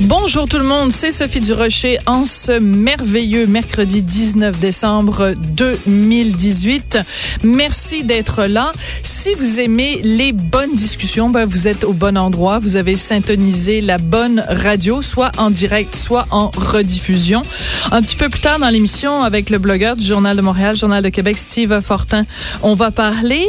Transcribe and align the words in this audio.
Bonjour 0.00 0.48
tout 0.48 0.58
le 0.58 0.64
monde, 0.64 0.90
c'est 0.90 1.12
Sophie 1.12 1.38
Durocher 1.38 1.98
en 2.06 2.24
ce 2.24 2.58
merveilleux 2.58 3.46
mercredi 3.46 4.02
19 4.02 4.58
décembre 4.58 5.34
2018. 5.38 6.98
Merci 7.44 8.02
d'être 8.02 8.46
là. 8.46 8.72
Si 9.04 9.32
vous 9.36 9.60
aimez 9.60 10.00
les 10.02 10.32
bonnes 10.32 10.74
discussions, 10.74 11.30
ben 11.30 11.46
vous 11.46 11.68
êtes 11.68 11.84
au 11.84 11.92
bon 11.92 12.18
endroit. 12.18 12.58
Vous 12.58 12.74
avez 12.74 12.96
syntonisé 12.96 13.80
la 13.80 13.98
bonne 13.98 14.44
radio, 14.48 15.00
soit 15.00 15.30
en 15.38 15.52
direct, 15.52 15.94
soit 15.94 16.26
en 16.32 16.50
rediffusion. 16.50 17.44
Un 17.92 18.02
petit 18.02 18.16
peu 18.16 18.28
plus 18.28 18.40
tard 18.40 18.58
dans 18.58 18.70
l'émission, 18.70 19.22
avec 19.22 19.48
le 19.48 19.58
blogueur 19.58 19.94
du 19.94 20.04
Journal 20.04 20.36
de 20.36 20.42
Montréal, 20.42 20.76
Journal 20.76 21.04
de 21.04 21.08
Québec, 21.08 21.38
Steve 21.38 21.80
Fortin, 21.80 22.24
on 22.62 22.74
va 22.74 22.90
parler 22.90 23.46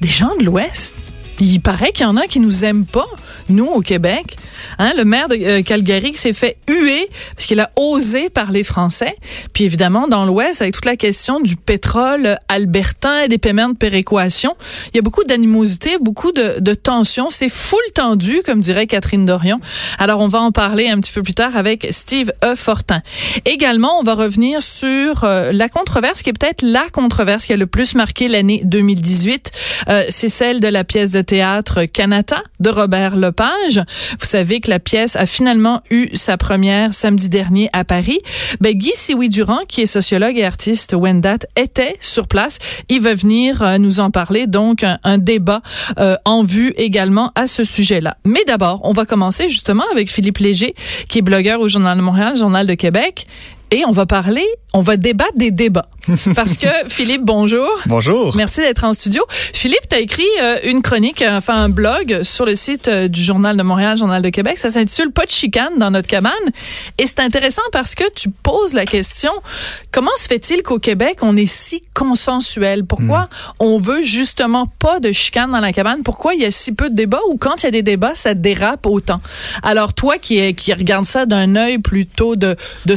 des 0.00 0.08
gens 0.08 0.34
de 0.40 0.44
l'Ouest. 0.44 0.96
Il 1.40 1.60
paraît 1.60 1.92
qu'il 1.92 2.04
y 2.04 2.08
en 2.08 2.16
a 2.16 2.26
qui 2.26 2.40
nous 2.40 2.64
aiment 2.64 2.84
pas, 2.84 3.06
nous, 3.48 3.66
au 3.66 3.80
Québec. 3.80 4.36
Hein, 4.78 4.92
le 4.96 5.04
maire 5.04 5.28
de 5.28 5.36
euh, 5.36 5.62
Calgary 5.62 6.14
s'est 6.14 6.32
fait 6.32 6.58
huer 6.68 7.08
parce 7.34 7.46
qu'il 7.46 7.60
a 7.60 7.70
osé 7.76 8.28
parler 8.28 8.64
français. 8.64 9.14
Puis 9.52 9.64
évidemment, 9.64 10.08
dans 10.08 10.24
l'Ouest, 10.24 10.62
avec 10.62 10.74
toute 10.74 10.84
la 10.84 10.96
question 10.96 11.40
du 11.40 11.56
pétrole 11.56 12.36
albertain 12.48 13.20
et 13.20 13.28
des 13.28 13.38
paiements 13.38 13.68
de 13.68 13.76
péréquation, 13.76 14.54
il 14.92 14.96
y 14.96 14.98
a 14.98 15.02
beaucoup 15.02 15.24
d'animosité, 15.24 15.96
beaucoup 16.00 16.32
de, 16.32 16.56
de 16.60 16.74
tensions. 16.74 17.30
C'est 17.30 17.48
full 17.48 17.78
tendu, 17.94 18.42
comme 18.44 18.60
dirait 18.60 18.86
Catherine 18.86 19.24
Dorion. 19.24 19.60
Alors, 19.98 20.20
on 20.20 20.28
va 20.28 20.40
en 20.40 20.52
parler 20.52 20.88
un 20.88 20.98
petit 21.00 21.12
peu 21.12 21.22
plus 21.22 21.34
tard 21.34 21.56
avec 21.56 21.86
Steve 21.90 22.32
E. 22.44 22.54
Fortin. 22.54 23.02
Également, 23.44 23.98
on 24.00 24.02
va 24.02 24.14
revenir 24.14 24.62
sur 24.62 25.24
euh, 25.24 25.52
la 25.52 25.68
controverse 25.68 26.22
qui 26.22 26.30
est 26.30 26.32
peut-être 26.32 26.62
la 26.62 26.84
controverse 26.92 27.46
qui 27.46 27.52
a 27.52 27.56
le 27.56 27.66
plus 27.66 27.94
marqué 27.94 28.28
l'année 28.28 28.62
2018. 28.64 29.50
Euh, 29.88 30.04
C'est 30.08 30.28
celle 30.28 30.60
de 30.60 30.68
la 30.68 30.84
pièce 30.84 31.12
de 31.12 31.20
théâtre 31.20 31.84
Canada 31.84 32.42
de 32.60 32.70
Robert 32.70 33.16
Lepage. 33.16 33.82
Vous 34.18 34.26
savez 34.26 34.47
que 34.56 34.70
la 34.70 34.78
pièce 34.78 35.16
a 35.16 35.26
finalement 35.26 35.82
eu 35.90 36.08
sa 36.14 36.36
première 36.36 36.94
samedi 36.94 37.28
dernier 37.28 37.68
à 37.72 37.84
Paris. 37.84 38.18
Ben, 38.60 38.72
Guy 38.72 38.92
Siwi-Durand, 38.94 39.60
qui 39.68 39.82
est 39.82 39.86
sociologue 39.86 40.36
et 40.36 40.44
artiste 40.44 40.94
Wendat, 40.94 41.38
était 41.56 41.96
sur 42.00 42.26
place. 42.26 42.58
Il 42.88 43.00
va 43.00 43.14
venir 43.14 43.62
euh, 43.62 43.78
nous 43.78 44.00
en 44.00 44.10
parler. 44.10 44.46
Donc, 44.46 44.82
un, 44.82 44.98
un 45.04 45.18
débat 45.18 45.60
euh, 45.98 46.16
en 46.24 46.42
vue 46.42 46.72
également 46.76 47.32
à 47.34 47.46
ce 47.46 47.64
sujet-là. 47.64 48.16
Mais 48.24 48.44
d'abord, 48.46 48.80
on 48.84 48.92
va 48.92 49.04
commencer 49.04 49.48
justement 49.48 49.84
avec 49.92 50.10
Philippe 50.10 50.38
Léger, 50.38 50.74
qui 51.08 51.18
est 51.18 51.22
blogueur 51.22 51.60
au 51.60 51.68
Journal 51.68 51.96
de 51.96 52.02
Montréal, 52.02 52.36
Journal 52.36 52.66
de 52.66 52.74
Québec. 52.74 53.26
Et 53.70 53.84
on 53.86 53.90
va 53.90 54.06
parler, 54.06 54.46
on 54.72 54.80
va 54.80 54.96
débattre 54.96 55.36
des 55.36 55.50
débats. 55.50 55.88
Parce 56.34 56.56
que, 56.56 56.66
Philippe, 56.88 57.22
bonjour. 57.22 57.68
Bonjour. 57.84 58.34
Merci 58.34 58.60
d'être 58.60 58.84
en 58.84 58.94
studio. 58.94 59.22
Philippe, 59.28 59.86
tu 59.90 59.96
as 59.96 59.98
écrit 60.00 60.24
euh, 60.40 60.56
une 60.64 60.80
chronique, 60.80 61.20
euh, 61.20 61.36
enfin 61.36 61.54
un 61.54 61.68
blog 61.68 62.22
sur 62.22 62.46
le 62.46 62.54
site 62.54 62.88
euh, 62.88 63.08
du 63.08 63.22
Journal 63.22 63.58
de 63.58 63.62
Montréal, 63.62 63.98
Journal 63.98 64.22
de 64.22 64.30
Québec. 64.30 64.56
Ça 64.56 64.70
s'intitule 64.70 65.12
Pas 65.12 65.26
de 65.26 65.30
chicane 65.30 65.76
dans 65.76 65.90
notre 65.90 66.08
cabane. 66.08 66.32
Et 66.96 67.06
c'est 67.06 67.20
intéressant 67.20 67.60
parce 67.72 67.94
que 67.94 68.04
tu 68.14 68.30
poses 68.30 68.72
la 68.72 68.86
question, 68.86 69.32
comment 69.90 70.10
se 70.16 70.26
fait-il 70.28 70.62
qu'au 70.62 70.78
Québec, 70.78 71.18
on 71.20 71.36
est 71.36 71.44
si 71.44 71.82
consensuel? 71.94 72.84
Pourquoi 72.86 73.08
Hmm. 73.08 73.28
on 73.60 73.78
veut 73.78 74.00
justement 74.02 74.66
pas 74.78 74.98
de 75.00 75.12
chicane 75.12 75.50
dans 75.50 75.60
la 75.60 75.72
cabane? 75.74 76.02
Pourquoi 76.02 76.34
il 76.34 76.40
y 76.40 76.46
a 76.46 76.50
si 76.50 76.72
peu 76.72 76.88
de 76.88 76.94
débats 76.94 77.20
ou 77.30 77.36
quand 77.36 77.62
il 77.62 77.64
y 77.64 77.68
a 77.68 77.70
des 77.70 77.82
débats, 77.82 78.14
ça 78.14 78.32
dérape 78.32 78.86
autant? 78.86 79.20
Alors 79.62 79.92
toi 79.92 80.16
qui, 80.16 80.54
qui 80.54 80.72
regarde 80.72 81.04
ça 81.04 81.26
d'un 81.26 81.54
œil 81.56 81.78
plutôt 81.78 82.34
de, 82.36 82.56
de 82.86 82.96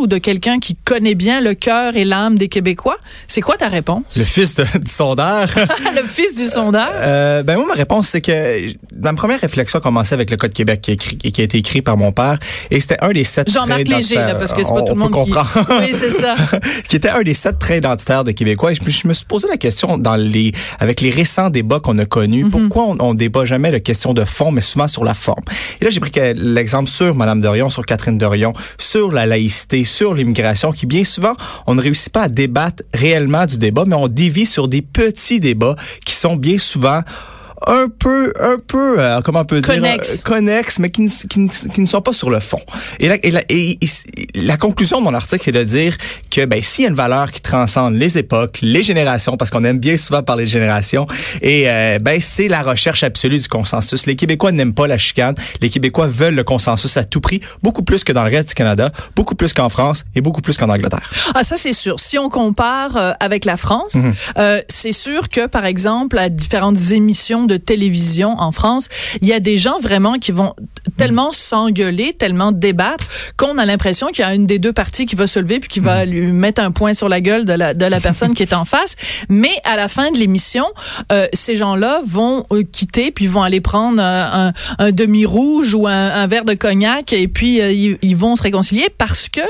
ou 0.00 0.06
de 0.06 0.18
quelqu'un 0.18 0.58
qui 0.58 0.74
connaît 0.76 1.14
bien 1.14 1.40
le 1.40 1.54
cœur 1.54 1.96
et 1.96 2.04
l'âme 2.04 2.36
des 2.36 2.48
Québécois, 2.48 2.96
c'est 3.26 3.40
quoi 3.40 3.56
ta 3.56 3.68
réponse? 3.68 4.02
Le 4.16 4.24
fils 4.24 4.54
de, 4.56 4.64
du 4.78 4.90
sondeur. 4.90 5.48
le 5.96 6.02
fils 6.06 6.36
du 6.36 6.44
sondeur? 6.44 6.90
Euh, 6.94 7.42
ben 7.42 7.56
moi 7.56 7.66
ma 7.68 7.74
réponse 7.74 8.08
c'est 8.08 8.20
que 8.20 8.66
ma 9.00 9.12
première 9.14 9.40
réflexion 9.40 9.78
a 9.78 9.82
commencé 9.82 10.14
avec 10.14 10.30
le 10.30 10.36
code 10.36 10.52
Québec 10.52 10.80
qui, 10.82 10.90
est 10.92 10.94
écrit- 10.94 11.16
qui 11.18 11.40
a 11.40 11.44
été 11.44 11.58
écrit 11.58 11.82
par 11.82 11.96
mon 11.96 12.12
père 12.12 12.38
et 12.70 12.80
c'était 12.80 12.98
un 13.02 13.10
des 13.12 13.24
sept 13.24 13.50
Jean-Marc 13.50 13.84
traits 13.84 13.88
Léger, 13.96 14.14
là, 14.16 14.34
parce 14.34 14.52
que 14.52 14.62
c'est 14.64 14.72
pas 14.72 14.82
On- 14.82 14.86
tout 14.86 14.94
le 14.94 15.02
on 15.02 15.10
monde 15.10 15.24
qui-. 15.26 15.32
Oui, 15.32 15.90
c'est 15.92 16.12
ça. 16.12 16.34
qui 16.88 16.96
était 16.96 17.10
un 17.10 17.22
des 17.22 17.34
sept 17.34 17.58
traits 17.58 17.78
identitaires 17.78 18.24
des 18.24 18.34
Québécois. 18.34 18.72
Et 18.72 18.74
je, 18.74 18.82
me- 18.84 18.90
je 18.90 19.08
me 19.08 19.12
suis 19.12 19.26
posé 19.26 19.46
la 19.48 19.56
question 19.56 19.98
dans 19.98 20.16
les 20.16 20.52
avec 20.78 21.00
les 21.00 21.10
récents 21.10 21.50
débats 21.50 21.80
qu'on 21.80 21.98
a 21.98 22.04
connus, 22.06 22.44
Mhm. 22.44 22.50
pourquoi 22.50 22.84
on, 22.84 22.96
on 23.00 23.14
débat 23.14 23.44
jamais 23.44 23.70
de 23.72 23.78
questions 23.78 24.14
de 24.14 24.24
fond, 24.24 24.50
mais 24.50 24.60
souvent 24.60 24.88
sur 24.88 25.04
la 25.04 25.14
forme? 25.14 25.42
Et 25.80 25.84
là 25.84 25.90
j'ai 25.90 26.00
pris 26.00 26.10
l'exemple 26.36 26.88
sur 26.88 27.14
Madame 27.14 27.40
Dorion, 27.40 27.68
sur 27.68 27.84
Catherine 27.84 28.18
Dorion, 28.18 28.52
sur 28.78 29.12
la 29.12 29.26
laïcité, 29.26 29.67
sur 29.84 30.14
l'immigration, 30.14 30.72
qui 30.72 30.86
bien 30.86 31.04
souvent 31.04 31.34
on 31.66 31.74
ne 31.74 31.82
réussit 31.82 32.12
pas 32.12 32.22
à 32.22 32.28
débattre 32.28 32.82
réellement 32.94 33.46
du 33.46 33.58
débat, 33.58 33.84
mais 33.86 33.96
on 33.96 34.08
dévie 34.08 34.46
sur 34.46 34.68
des 34.68 34.82
petits 34.82 35.40
débats 35.40 35.76
qui 36.04 36.14
sont 36.14 36.36
bien 36.36 36.58
souvent 36.58 37.02
un 37.66 37.86
peu, 37.88 38.32
un 38.40 38.56
peu, 38.66 39.00
euh, 39.00 39.20
comment 39.22 39.40
on 39.40 39.44
peut 39.44 39.60
dire, 39.60 39.74
Connexes. 39.74 40.18
euh, 40.18 40.22
connexes, 40.24 40.78
mais 40.78 40.90
qui 40.90 41.02
ne, 41.02 41.08
qui, 41.08 41.40
ne, 41.40 41.48
qui 41.48 41.80
ne 41.80 41.86
sont 41.86 42.00
pas 42.02 42.12
sur 42.12 42.30
le 42.30 42.40
fond. 42.40 42.60
Et 43.00 43.08
la, 43.08 43.16
et 43.24 43.30
la, 43.30 43.42
et- 43.48 43.78
et 43.82 43.88
la 44.34 44.56
conclusion 44.56 44.98
de 44.98 45.04
mon 45.04 45.14
article 45.14 45.48
est 45.48 45.52
de 45.52 45.62
dire 45.64 45.96
que 46.30 46.44
ben, 46.44 46.62
s'il 46.62 46.84
y 46.84 46.86
a 46.86 46.90
une 46.90 46.96
valeur 46.96 47.30
qui 47.32 47.40
transcende 47.40 47.94
les 47.94 48.16
époques, 48.18 48.58
les 48.62 48.82
générations, 48.82 49.36
parce 49.36 49.50
qu'on 49.50 49.64
aime 49.64 49.78
bien 49.78 49.96
souvent 49.96 50.22
parler 50.22 50.44
de 50.44 50.50
générations, 50.50 51.06
et 51.42 51.68
euh, 51.68 51.98
ben 52.00 52.20
c'est 52.20 52.48
la 52.48 52.62
recherche 52.62 53.02
absolue 53.02 53.38
du 53.38 53.48
consensus. 53.48 54.06
Les 54.06 54.16
Québécois 54.16 54.52
n'aiment 54.52 54.74
pas 54.74 54.86
la 54.86 54.98
chicane. 54.98 55.34
Les 55.60 55.70
Québécois 55.70 56.06
veulent 56.06 56.34
le 56.34 56.44
consensus 56.44 56.96
à 56.96 57.04
tout 57.04 57.20
prix, 57.20 57.40
beaucoup 57.62 57.82
plus 57.82 58.04
que 58.04 58.12
dans 58.12 58.24
le 58.24 58.30
reste 58.30 58.48
du 58.50 58.54
Canada, 58.54 58.90
beaucoup 59.16 59.34
plus 59.34 59.52
qu'en 59.52 59.68
France 59.68 60.04
et 60.14 60.20
beaucoup 60.20 60.40
plus 60.42 60.56
qu'en 60.56 60.68
Angleterre. 60.68 61.10
Ah, 61.34 61.44
ça, 61.44 61.56
c'est 61.56 61.72
sûr. 61.72 61.98
Si 61.98 62.18
on 62.18 62.28
compare 62.28 62.96
euh, 62.96 63.12
avec 63.20 63.44
la 63.44 63.56
France, 63.56 63.96
euh, 64.38 64.60
c'est 64.68 64.92
sûr 64.92 65.28
que, 65.28 65.46
par 65.46 65.64
exemple, 65.64 66.18
à 66.18 66.28
différentes 66.28 66.78
émissions 66.92 67.44
de 67.48 67.56
télévision 67.56 68.36
en 68.38 68.52
France, 68.52 68.88
il 69.20 69.26
y 69.28 69.32
a 69.32 69.40
des 69.40 69.58
gens 69.58 69.78
vraiment 69.80 70.14
qui 70.18 70.30
vont 70.30 70.54
tellement 70.96 71.32
s'engueuler, 71.32 72.12
tellement 72.12 72.52
débattre, 72.52 73.06
qu'on 73.36 73.58
a 73.58 73.66
l'impression 73.66 74.08
qu'il 74.08 74.20
y 74.20 74.28
a 74.28 74.34
une 74.34 74.46
des 74.46 74.58
deux 74.58 74.72
parties 74.72 75.06
qui 75.06 75.16
va 75.16 75.26
se 75.26 75.38
lever 75.40 75.58
puis 75.58 75.68
qui 75.68 75.80
va 75.80 76.04
Mhm. 76.06 76.10
lui 76.12 76.32
mettre 76.32 76.62
un 76.62 76.70
point 76.70 76.94
sur 76.94 77.08
la 77.08 77.20
gueule 77.20 77.44
de 77.44 77.52
la, 77.54 77.74
de 77.74 77.84
la 77.84 78.00
personne 78.00 78.34
qui 78.34 78.42
est 78.42 78.52
en 78.52 78.64
face. 78.64 78.94
Mais 79.28 79.50
à 79.64 79.76
la 79.76 79.88
fin 79.88 80.10
de 80.12 80.18
l'émission, 80.18 80.66
euh, 81.12 81.26
ces 81.32 81.56
gens-là 81.56 82.00
vont 82.06 82.44
euh, 82.52 82.62
quitter 82.70 83.10
puis 83.10 83.26
vont 83.26 83.42
aller 83.42 83.60
prendre 83.60 84.00
euh, 84.02 84.48
un, 84.48 84.52
un 84.78 84.92
demi-rouge 84.92 85.74
ou 85.74 85.86
un, 85.86 85.92
un 86.10 86.26
verre 86.26 86.44
de 86.44 86.54
cognac 86.54 87.12
et 87.12 87.26
puis 87.28 87.60
euh, 87.60 87.72
ils, 87.72 87.98
ils 88.02 88.16
vont 88.16 88.36
se 88.36 88.42
réconcilier 88.42 88.86
parce 88.98 89.28
que 89.28 89.40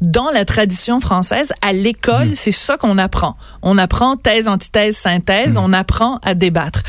dans 0.00 0.30
la 0.30 0.44
tradition 0.44 1.00
française, 1.00 1.52
à 1.62 1.72
l'école, 1.72 2.32
c'est 2.34 2.50
ça 2.52 2.76
qu'on 2.76 2.98
apprend. 2.98 3.36
On 3.62 3.78
apprend 3.78 4.16
thèse, 4.16 4.48
antithèse, 4.48 4.96
synthèse, 4.96 5.56
on 5.58 5.72
apprend 5.72 6.18
à 6.22 6.34
débattre. 6.34 6.82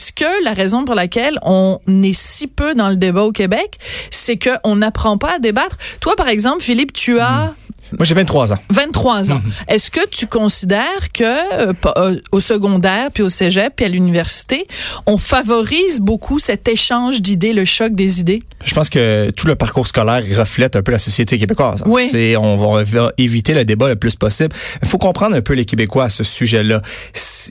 Est-ce 0.00 0.14
que 0.14 0.44
la 0.44 0.54
raison 0.54 0.86
pour 0.86 0.94
laquelle 0.94 1.38
on 1.42 1.78
est 1.86 2.18
si 2.18 2.46
peu 2.46 2.74
dans 2.74 2.88
le 2.88 2.96
débat 2.96 3.22
au 3.22 3.32
Québec, 3.32 3.76
c'est 4.10 4.38
que 4.38 4.48
on 4.64 4.76
n'apprend 4.76 5.18
pas 5.18 5.34
à 5.34 5.38
débattre? 5.38 5.76
Toi, 6.00 6.16
par 6.16 6.28
exemple, 6.28 6.62
Philippe, 6.62 6.94
tu 6.94 7.20
as 7.20 7.52
Moi, 7.98 8.06
j'ai 8.06 8.14
23 8.14 8.54
ans. 8.54 8.58
23 8.70 9.32
ans. 9.32 9.42
Est-ce 9.68 9.90
que 9.90 10.00
tu 10.08 10.26
considères 10.26 11.12
que 11.12 11.22
euh, 11.24 11.74
euh, 11.98 12.18
au 12.32 12.40
secondaire 12.40 13.10
puis 13.12 13.22
au 13.22 13.28
cégep 13.28 13.74
puis 13.76 13.84
à 13.84 13.88
l'université, 13.90 14.66
on 15.04 15.18
favorise 15.18 16.00
beaucoup 16.00 16.38
cet 16.38 16.66
échange 16.66 17.20
d'idées, 17.20 17.52
le 17.52 17.66
choc 17.66 17.94
des 17.94 18.20
idées? 18.20 18.40
Je 18.64 18.74
pense 18.74 18.90
que 18.90 19.30
tout 19.30 19.46
le 19.46 19.54
parcours 19.54 19.86
scolaire 19.86 20.22
reflète 20.36 20.76
un 20.76 20.82
peu 20.82 20.92
la 20.92 20.98
société 20.98 21.38
québécoise. 21.38 21.82
Oui. 21.86 22.02
C'est, 22.10 22.36
on 22.36 22.56
va, 22.56 22.84
éviter 23.16 23.54
le 23.54 23.64
débat 23.64 23.88
le 23.88 23.96
plus 23.96 24.16
possible. 24.16 24.54
Il 24.82 24.88
faut 24.88 24.98
comprendre 24.98 25.34
un 25.34 25.40
peu 25.40 25.54
les 25.54 25.64
Québécois 25.64 26.04
à 26.04 26.08
ce 26.10 26.22
sujet-là. 26.22 26.82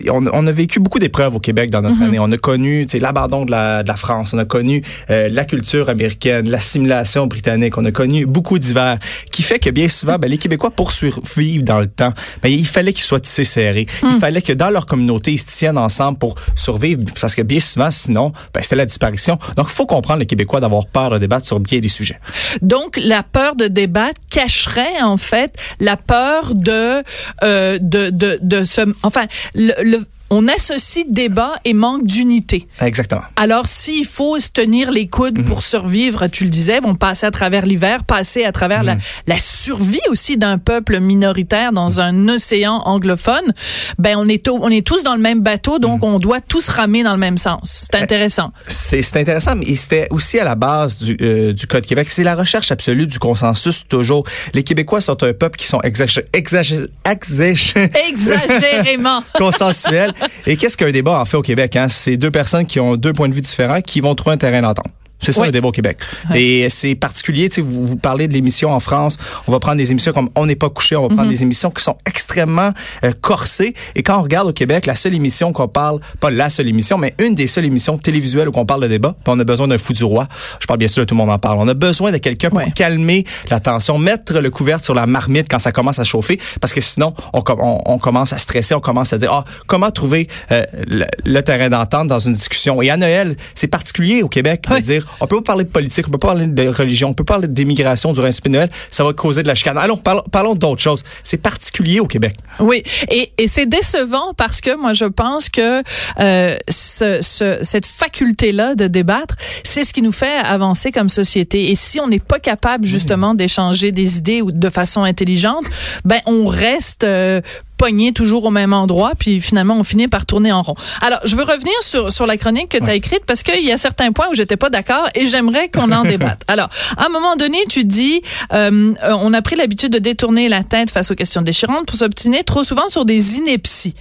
On, 0.10 0.26
on 0.28 0.48
a 0.48 0.52
vécu 0.52 0.80
beaucoup 0.80 1.00
d'épreuves 1.00 1.36
au 1.36 1.40
Québec 1.40 1.72
dans 1.72 1.82
notre 1.82 2.02
année. 2.02 2.20
On 2.20 2.32
a 2.32 2.38
connu 2.40 2.88
l'abandon 3.00 3.46
de 3.46 3.52
la, 3.52 3.84
de 3.84 3.88
la 3.88 3.96
France. 3.96 4.34
On 4.34 4.38
a 4.38 4.46
connu 4.46 4.84
euh, 5.10 5.30
la 5.30 5.46
culture 5.46 5.90
américaine, 5.90 6.50
l'assimilation 6.50 7.28
britannique. 7.28 7.78
On 7.78 7.86
a 7.86 7.92
connu 7.92 8.26
beaucoup 8.26 8.60
d'hivers 8.60 8.98
qui 9.32 9.44
fait 9.44 9.60
que 9.60 9.70
bien 9.70 9.88
souvent, 9.88 10.18
ben, 10.18 10.30
les 10.30 10.38
Québécois, 10.38 10.72
pour 10.72 10.92
survivre 10.92 11.64
dans 11.64 11.80
le 11.80 11.88
temps, 11.88 12.14
ben, 12.42 12.50
il 12.52 12.66
fallait 12.66 12.94
qu'ils 12.94 13.04
soient 13.04 13.20
tissés 13.20 13.44
serrés. 13.44 13.88
Il 14.04 14.20
fallait 14.20 14.42
que 14.42 14.54
dans 14.54 14.70
leur 14.70 14.86
communauté, 14.86 15.32
ils 15.32 15.38
se 15.38 15.46
tiennent 15.46 15.78
ensemble 15.78 16.18
pour 16.18 16.36
survivre 16.56 17.02
parce 17.20 17.36
que 17.36 17.42
bien 17.42 17.60
souvent, 17.60 17.92
sinon, 17.92 18.32
ben, 18.54 18.62
c'était 18.62 18.76
la 18.76 18.86
disparition. 18.86 19.38
Donc, 19.56 19.68
il 19.70 19.76
faut 19.76 19.86
comprendre 19.86 20.20
les 20.20 20.26
Québécois 20.26 20.60
d'avoir 20.60 20.88
peur 20.88 21.12
de 21.12 21.18
débattre 21.18 21.46
sur 21.46 21.60
bien 21.60 21.80
des 21.80 21.88
sujets. 21.88 22.20
Donc, 22.62 23.00
la 23.04 23.24
peur 23.24 23.56
de 23.56 23.68
débattre 23.68 24.22
cacherait 24.30 25.02
en 25.02 25.18
fait 25.18 25.56
la 25.80 25.98
peur 25.98 26.56
de 26.56 27.04
euh, 27.44 27.78
de 27.82 28.10
de, 28.10 28.40
de 28.42 28.66
se, 28.66 28.82
enfin 29.04 29.26
le, 29.54 29.74
le 29.84 30.00
on 30.30 30.48
associe 30.48 31.06
débat 31.08 31.54
et 31.66 31.74
manque 31.74 32.06
d'unité. 32.06 32.68
Exactement. 32.82 33.22
Alors, 33.36 33.68
s'il 33.68 34.06
faut 34.06 34.40
se 34.40 34.50
tenir 34.50 34.92
les 34.92 35.08
coudes 35.08 35.44
pour 35.46 35.64
survivre, 35.64 36.28
tu 36.28 36.44
le 36.44 36.50
disais, 36.50 36.82
bon, 36.82 36.96
passer 36.96 37.26
à 37.26 37.32
travers 37.32 37.66
l'hiver, 37.66 38.04
passer 38.04 38.44
à 38.46 38.52
travers 38.52 38.84
la, 38.84 38.98
la 39.28 39.40
survie 39.40 40.00
aussi 40.10 40.38
d'un 40.38 40.58
peuple 40.58 41.00
minoritaire 41.00 41.72
dans 41.72 42.00
un 42.00 42.28
océan 42.28 42.82
anglophone, 42.86 43.54
ben 43.98 44.16
on 44.18 44.28
est, 44.28 44.48
on 44.50 44.70
est 44.70 44.86
tous 44.86 45.04
dans 45.04 45.16
le 45.16 45.22
même 45.22 45.40
bateau, 45.42 45.80
donc 45.80 46.04
on 46.04 46.20
doit 46.20 46.42
tous 46.42 46.68
ramer 46.70 47.04
dans 47.04 47.14
le 47.14 47.18
même 47.20 47.38
sens. 47.38 47.88
C'est 47.92 47.96
intéressant. 48.02 48.52
C'est 48.68 49.02
c'est 49.02 49.20
intéressant, 49.20 49.56
mais 49.56 49.66
c'était 49.76 50.08
aussi 50.12 50.40
à 50.40 50.44
la 50.44 50.56
base 50.56 50.98
du, 50.98 51.18
euh, 51.22 51.54
du 51.54 51.66
Code 51.68 51.86
Québec. 51.86 52.08
C'est 52.10 52.24
la 52.24 52.36
recherche 52.36 52.72
absolue 52.72 53.08
du 53.08 53.18
consensus 53.20 53.84
toujours. 53.88 54.24
Les 54.54 54.64
Québécois 54.64 55.02
sont 55.02 55.22
un 55.24 55.34
peuple 55.34 55.58
qui 55.58 55.66
sont 55.68 55.80
exagé- 55.82 56.24
exagé- 56.34 56.86
exagé- 57.06 57.90
Exagérément. 58.10 59.24
consensuels. 59.36 60.14
Et 60.46 60.58
qu'est-ce 60.58 60.78
qu'un 60.78 60.92
débat 60.92 61.20
en 61.20 61.26
fait 61.26 61.38
au 61.38 61.42
Québec? 61.42 61.76
Hein? 61.76 61.88
C'est 61.90 62.18
deux 62.18 62.32
personnes 62.32 62.66
qui 62.66 62.80
ont 62.80 62.96
deux 62.96 63.14
points 63.14 63.30
de 63.30 63.34
vue 63.34 63.42
différents 63.42 63.82
qui 63.82 64.02
vont 64.02 64.16
trouver 64.16 64.36
un 64.36 64.38
terrain 64.38 64.62
d'entente. 64.62 64.88
C'est 65.22 65.32
ça 65.32 65.42
Oui. 65.42 65.48
un 65.50 65.52
débat 65.52 65.68
au 65.68 65.72
Québec. 65.72 65.98
Et 66.34 66.68
c'est 66.70 66.96
particulier, 66.96 67.50
tu 67.50 67.56
sais, 67.56 67.62
vous, 67.62 67.86
vous 67.88 67.96
parlez 67.98 68.28
de 68.28 68.34
l'émission 68.34 68.72
en 68.72 68.80
France, 68.80 69.18
on 69.48 69.52
va 69.52 69.60
prendre 69.60 69.78
des 69.78 69.92
émissions 69.92 70.14
comme 70.14 70.30
On 70.36 70.46
n'est 70.46 70.56
pas 70.56 70.70
couché, 70.70 70.96
on 70.96 71.08
va 71.08 71.16
prendre 71.16 71.30
des 71.30 71.44
émissions 71.44 71.72
qui 71.72 71.84
sont 71.84 71.98
extrêmement 72.06 72.72
euh, 73.04 73.12
corsées. 73.22 73.74
Et 73.96 74.04
quand 74.04 74.18
on 74.20 74.24
regarde 74.24 74.48
au 74.48 74.54
Québec, 74.54 74.86
la 74.86 74.96
seule 74.96 75.14
émission 75.14 75.52
qu'on 75.54 75.68
parle, 75.68 76.00
pas 76.20 76.32
la 76.32 76.50
seule 76.50 76.68
émission, 76.68 76.98
mais 76.98 77.14
une 77.20 77.36
des 77.36 77.48
seules 77.48 77.66
émissions 77.66 77.98
télévisuelles 77.98 78.48
où 78.50 78.52
on 78.56 78.66
parle 78.66 78.82
de 78.84 78.88
débat, 78.88 79.16
on 79.28 79.40
a 79.40 79.44
besoin 79.44 79.68
d'un 79.68 79.78
fou 79.78 79.94
du 79.94 80.04
roi. 80.04 80.28
Je 80.60 80.66
parle 80.68 80.80
bien 80.80 80.88
sûr, 80.88 81.06
tout 81.06 81.16
le 81.16 81.20
monde 81.20 81.30
en 81.32 81.40
parle. 81.40 81.58
On 81.60 81.68
a 81.68 81.74
besoin 81.74 82.12
de 82.12 82.18
quelqu'un 82.18 82.50
pour 82.50 82.62
calmer 82.74 83.26
la 83.50 83.60
tension, 83.60 83.98
mettre 83.98 84.34
le 84.40 84.50
couvert 84.52 84.82
sur 84.82 84.94
la 84.94 85.06
marmite 85.06 85.48
quand 85.50 85.60
ça 85.60 85.72
commence 85.72 86.00
à 86.00 86.04
chauffer, 86.04 86.40
parce 86.62 86.74
que 86.74 86.82
sinon, 86.82 87.14
on, 87.34 87.42
on, 87.48 87.82
on 87.86 87.98
commence 87.98 88.34
à 88.34 88.38
stresser, 88.38 88.74
on 88.74 88.80
commence 88.80 89.14
à 89.14 89.18
dire, 89.18 89.32
ah, 89.34 89.44
comment 89.68 89.92
trouver 89.92 90.28
euh, 90.52 90.64
le, 90.88 91.06
le 91.26 91.42
terrain 91.42 91.70
d'entente 91.70 92.08
dans 92.08 92.20
une 92.20 92.34
discussion? 92.34 92.82
Et 92.82 92.90
à 92.90 92.98
Noël, 92.98 93.36
c'est 93.56 93.68
particulier 93.68 94.24
au 94.24 94.30
Québec 94.30 94.66
de 94.70 94.80
dire, 94.80 95.06
on 95.22 95.28
peut 95.28 95.38
pas 95.38 95.42
parler 95.54 95.64
de 95.64 95.70
politique, 95.70 96.08
on 96.08 96.12
peut 96.12 96.18
pas 96.18 96.30
parler 96.30 96.48
de 96.48 96.68
religion, 96.68 97.10
on 97.10 97.14
peut 97.14 97.24
parler 97.24 97.48
d'immigration 97.48 98.14
durant 98.14 98.30
de 98.30 98.50
Noël, 98.50 98.70
ça 98.92 99.04
va 99.04 99.14
causer 99.14 99.44
de 99.44 99.48
la 99.48 99.56
chicane. 99.56 99.78
Allons, 99.78 99.98
parlons, 99.98 100.24
parlons 100.32 100.56
d'autres 100.56 100.82
choses. 100.82 101.04
C'est 101.24 101.38
particulier 101.38 102.00
au 102.00 102.06
Québec. 102.08 102.36
Oui, 102.60 102.84
et, 103.10 103.32
et 103.38 103.48
c'est 103.48 103.66
décevant 103.66 104.34
parce 104.36 104.62
que 104.62 104.76
moi 104.76 104.94
je 104.94 105.06
pense 105.06 105.50
que 105.50 105.82
euh, 106.20 106.58
ce, 106.70 107.20
ce- 107.22 107.60
cette 107.64 107.86
faculté-là 107.86 108.76
de 108.76 108.88
débattre, 108.88 109.36
c'est 109.64 109.84
ce 109.84 109.94
qui 109.94 110.02
nous 110.02 110.12
fait 110.12 110.38
avancer 110.44 110.92
comme 110.92 111.10
société. 111.10 111.70
Et 111.72 111.76
si 111.76 112.00
on 112.00 112.08
n'est 112.08 112.20
pas 112.20 112.40
capable 112.40 112.86
justement 112.86 113.34
d'échanger 113.36 113.92
des 113.92 114.18
idées 114.18 114.42
ou 114.42 114.52
de 114.52 114.70
façon 114.70 115.04
intelligente, 115.04 115.66
ben 116.06 116.20
on 116.26 116.46
reste 116.46 117.04
euh, 117.04 117.42
pogné 117.80 118.12
toujours 118.12 118.44
au 118.44 118.50
même 118.52 118.74
endroit, 118.74 119.14
puis 119.18 119.40
finalement 119.40 119.76
on 119.80 119.86
finit 119.86 120.10
par 120.10 120.26
tourner 120.26 120.52
en 120.52 120.62
rond. 120.62 120.76
Alors 121.02 121.20
je 121.24 121.36
veux 121.38 121.44
revenir 121.44 121.74
sur 121.82 122.12
sur 122.12 122.28
la 122.28 122.36
chronique 122.38 122.68
que 122.70 122.78
tu 122.78 122.90
as 122.90 122.94
écrite 122.94 123.24
parce 123.26 123.42
qu'il 123.42 123.64
y 123.66 123.72
a 123.72 123.78
certains 123.78 124.12
points 124.12 124.28
où 124.32 124.36
j'étais 124.36 124.58
pas 124.58 124.70
d'accord 124.70 125.08
et 125.16 125.28
j'aimerais 125.28 125.70
qu'on 125.70 125.90
en 125.94 126.04
débatte. 126.14 126.42
Alors 126.48 126.68
à 126.98 127.06
un 127.06 127.10
moment 127.10 127.38
donné, 127.38 127.58
tu 127.70 127.86
dis, 127.86 128.22
euh, 128.54 128.94
on 129.04 129.34
a 129.34 129.42
pris 129.42 129.56
l'habitude 129.56 129.94
de 129.94 130.00
détourner 130.00 130.50
la 130.50 130.64
tête 130.64 130.90
face 130.92 131.10
aux 131.10 131.16
questions 131.16 131.42
déchirantes 131.42 131.86
pour 131.86 131.98
s'obstiner 131.98 132.44
trop 132.44 132.64
souvent 132.64 132.90
sur 132.90 133.06
des 133.06 133.38
inepties. 133.38 133.96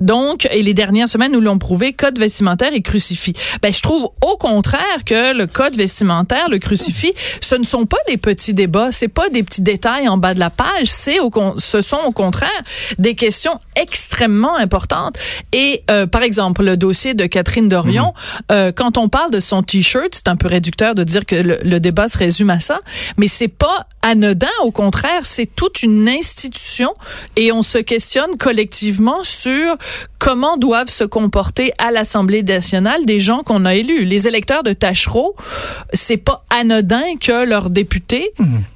Donc, 0.00 0.48
et 0.50 0.62
les 0.62 0.74
dernières 0.74 1.08
semaines 1.08 1.30
nous 1.32 1.40
l'ont 1.40 1.58
prouvé, 1.58 1.92
code 1.92 2.18
vestimentaire 2.18 2.72
et 2.74 2.82
crucifix. 2.82 3.34
Ben, 3.62 3.72
je 3.72 3.80
trouve 3.80 4.10
au 4.22 4.36
contraire 4.38 5.04
que 5.06 5.36
le 5.36 5.46
code 5.46 5.76
vestimentaire, 5.76 6.48
le 6.48 6.58
crucifix, 6.58 7.12
ce 7.40 7.54
ne 7.54 7.64
sont 7.64 7.86
pas 7.86 7.98
des 8.08 8.16
petits 8.16 8.54
débats, 8.54 8.90
c'est 8.90 9.08
pas 9.08 9.28
des 9.28 9.44
petits 9.44 9.62
détails 9.62 10.08
en 10.08 10.16
bas 10.16 10.34
de 10.34 10.40
la 10.40 10.50
page, 10.50 10.86
c'est 10.86 11.20
au 11.20 11.30
con- 11.30 11.54
ce 11.58 11.80
sont 11.80 12.00
au 12.06 12.10
contraire 12.12 12.50
des 12.98 13.14
questions 13.20 13.60
extrêmement 13.76 14.56
importantes. 14.56 15.18
Et 15.52 15.84
euh, 15.90 16.06
par 16.06 16.22
exemple, 16.22 16.64
le 16.64 16.78
dossier 16.78 17.12
de 17.12 17.26
Catherine 17.26 17.68
Dorion, 17.68 18.14
euh, 18.50 18.72
quand 18.72 18.96
on 18.96 19.10
parle 19.10 19.30
de 19.30 19.40
son 19.40 19.62
t-shirt, 19.62 20.08
c'est 20.12 20.28
un 20.28 20.36
peu 20.36 20.48
réducteur 20.48 20.94
de 20.94 21.04
dire 21.04 21.26
que 21.26 21.36
le, 21.36 21.58
le 21.62 21.80
débat 21.80 22.08
se 22.08 22.16
résume 22.16 22.48
à 22.48 22.60
ça, 22.60 22.78
mais 23.18 23.28
c'est 23.28 23.48
pas 23.48 23.86
anodin. 24.02 24.48
Au 24.62 24.70
contraire, 24.70 25.24
c'est 25.24 25.46
toute 25.46 25.82
une 25.82 26.08
institution 26.08 26.92
et 27.36 27.52
on 27.52 27.62
se 27.62 27.78
questionne 27.78 28.36
collectivement 28.38 29.22
sur 29.22 29.76
comment 30.18 30.56
doivent 30.56 30.90
se 30.90 31.04
comporter 31.04 31.72
à 31.78 31.90
l'Assemblée 31.90 32.42
nationale 32.42 33.04
des 33.06 33.20
gens 33.20 33.42
qu'on 33.42 33.64
a 33.64 33.74
élus. 33.74 34.04
Les 34.04 34.28
électeurs 34.28 34.62
de 34.62 34.72
Tachereau, 34.72 35.34
c'est 35.92 36.18
pas 36.18 36.44
anodin 36.50 37.02
que 37.20 37.44
leur 37.44 37.70
député 37.70 38.32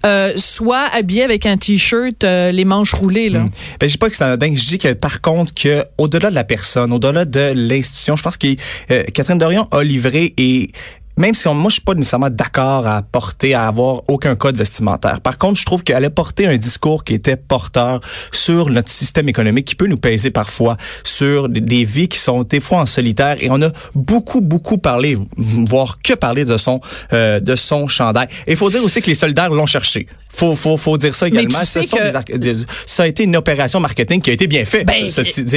euh, 0.07 0.33
soit 0.37 0.87
habillé 0.93 1.23
avec 1.23 1.47
un 1.47 1.57
t-shirt 1.57 2.25
euh, 2.25 2.51
les 2.51 2.65
manches 2.65 2.95
roulées 2.95 3.29
là. 3.29 3.45
Ben, 3.79 3.87
je 3.87 3.93
dis 3.93 3.99
pas 3.99 4.09
que 4.09 4.17
c'est 4.17 4.25
anodin. 4.25 4.55
Je 4.55 4.67
dis 4.67 4.79
que 4.79 4.93
par 4.95 5.21
contre 5.21 5.53
que 5.55 5.83
au-delà 5.99 6.31
de 6.31 6.35
la 6.35 6.45
personne, 6.45 6.93
au-delà 6.93 7.25
de 7.25 7.53
l'institution, 7.55 8.17
je 8.17 8.23
pense 8.23 8.37
que 8.37 8.47
euh, 8.91 9.03
Catherine 9.13 9.39
Dorion 9.39 9.69
a 9.71 9.83
livré 9.83 10.33
et 10.39 10.71
même 11.17 11.35
si 11.35 11.47
on, 11.49 11.55
moi 11.55 11.69
je 11.69 11.75
suis 11.75 11.83
pas 11.83 11.95
nécessairement 11.95 12.31
d'accord 12.31 12.87
à 12.87 13.03
porter 13.03 13.55
à 13.55 13.67
avoir 13.69 14.03
aucun 14.09 14.35
code 14.37 14.57
vestimentaire. 14.57 15.21
Par 15.21 15.39
contre, 15.39 15.61
je 15.61 15.65
trouve 15.65 15.83
qu'elle 15.85 16.05
a 16.05 16.11
porté 16.11 16.47
un 16.47 16.57
discours 16.57 17.05
qui 17.05 17.15
était 17.15 17.37
porteur 17.37 18.01
sur 18.33 18.69
notre 18.71 18.89
système 18.91 19.29
économique 19.29 19.67
qui 19.67 19.75
peut 19.75 19.87
nous 19.87 19.97
peser 19.97 20.31
parfois 20.31 20.77
sur 21.05 21.49
des- 21.49 21.85
vies 21.85 22.09
qui 22.09 22.19
sont 22.19 22.43
des 22.45 22.61
fois 22.61 22.79
en 22.81 22.87
solitaire 22.87 23.37
et 23.41 23.49
on 23.51 23.61
a 23.63 23.71
beaucoup 23.95 24.41
beaucoup 24.41 24.79
parlé 24.79 25.17
voire 25.37 25.99
que 26.03 26.15
parlé 26.15 26.45
de 26.45 26.57
son 26.57 26.81
euh, 27.13 27.41
de 27.41 27.55
son 27.57 27.87
chandail. 27.87 28.29
Et 28.47 28.53
il 28.53 28.57
faut 28.57 28.71
dire 28.71 28.83
aussi 28.83 29.01
que 29.01 29.07
les 29.07 29.15
solidaires 29.15 29.51
l'ont 29.51 29.67
cherché. 29.67 30.07
Faut 30.31 30.55
faut 30.57 30.77
faut 30.77 30.97
dire 30.99 31.15
ça 31.15 31.27
Mais 31.27 31.43
également. 31.43 31.61
tu 31.61 31.67
Ce 31.67 31.73
sais 31.73 31.83
sont 31.85 31.97
que- 31.97 32.03
des 32.11 32.17
arc- 32.17 32.37
des- 32.37 32.55
ça 32.87 33.05
a 33.05 33.07
été 33.07 33.23
une 33.23 33.37
opération 33.37 33.79
marketing 33.81 34.21
qui 34.21 34.31
a 34.31 34.33
été 34.33 34.47
bien 34.49 34.65
faite. 34.65 34.87
Ben, 34.87 34.95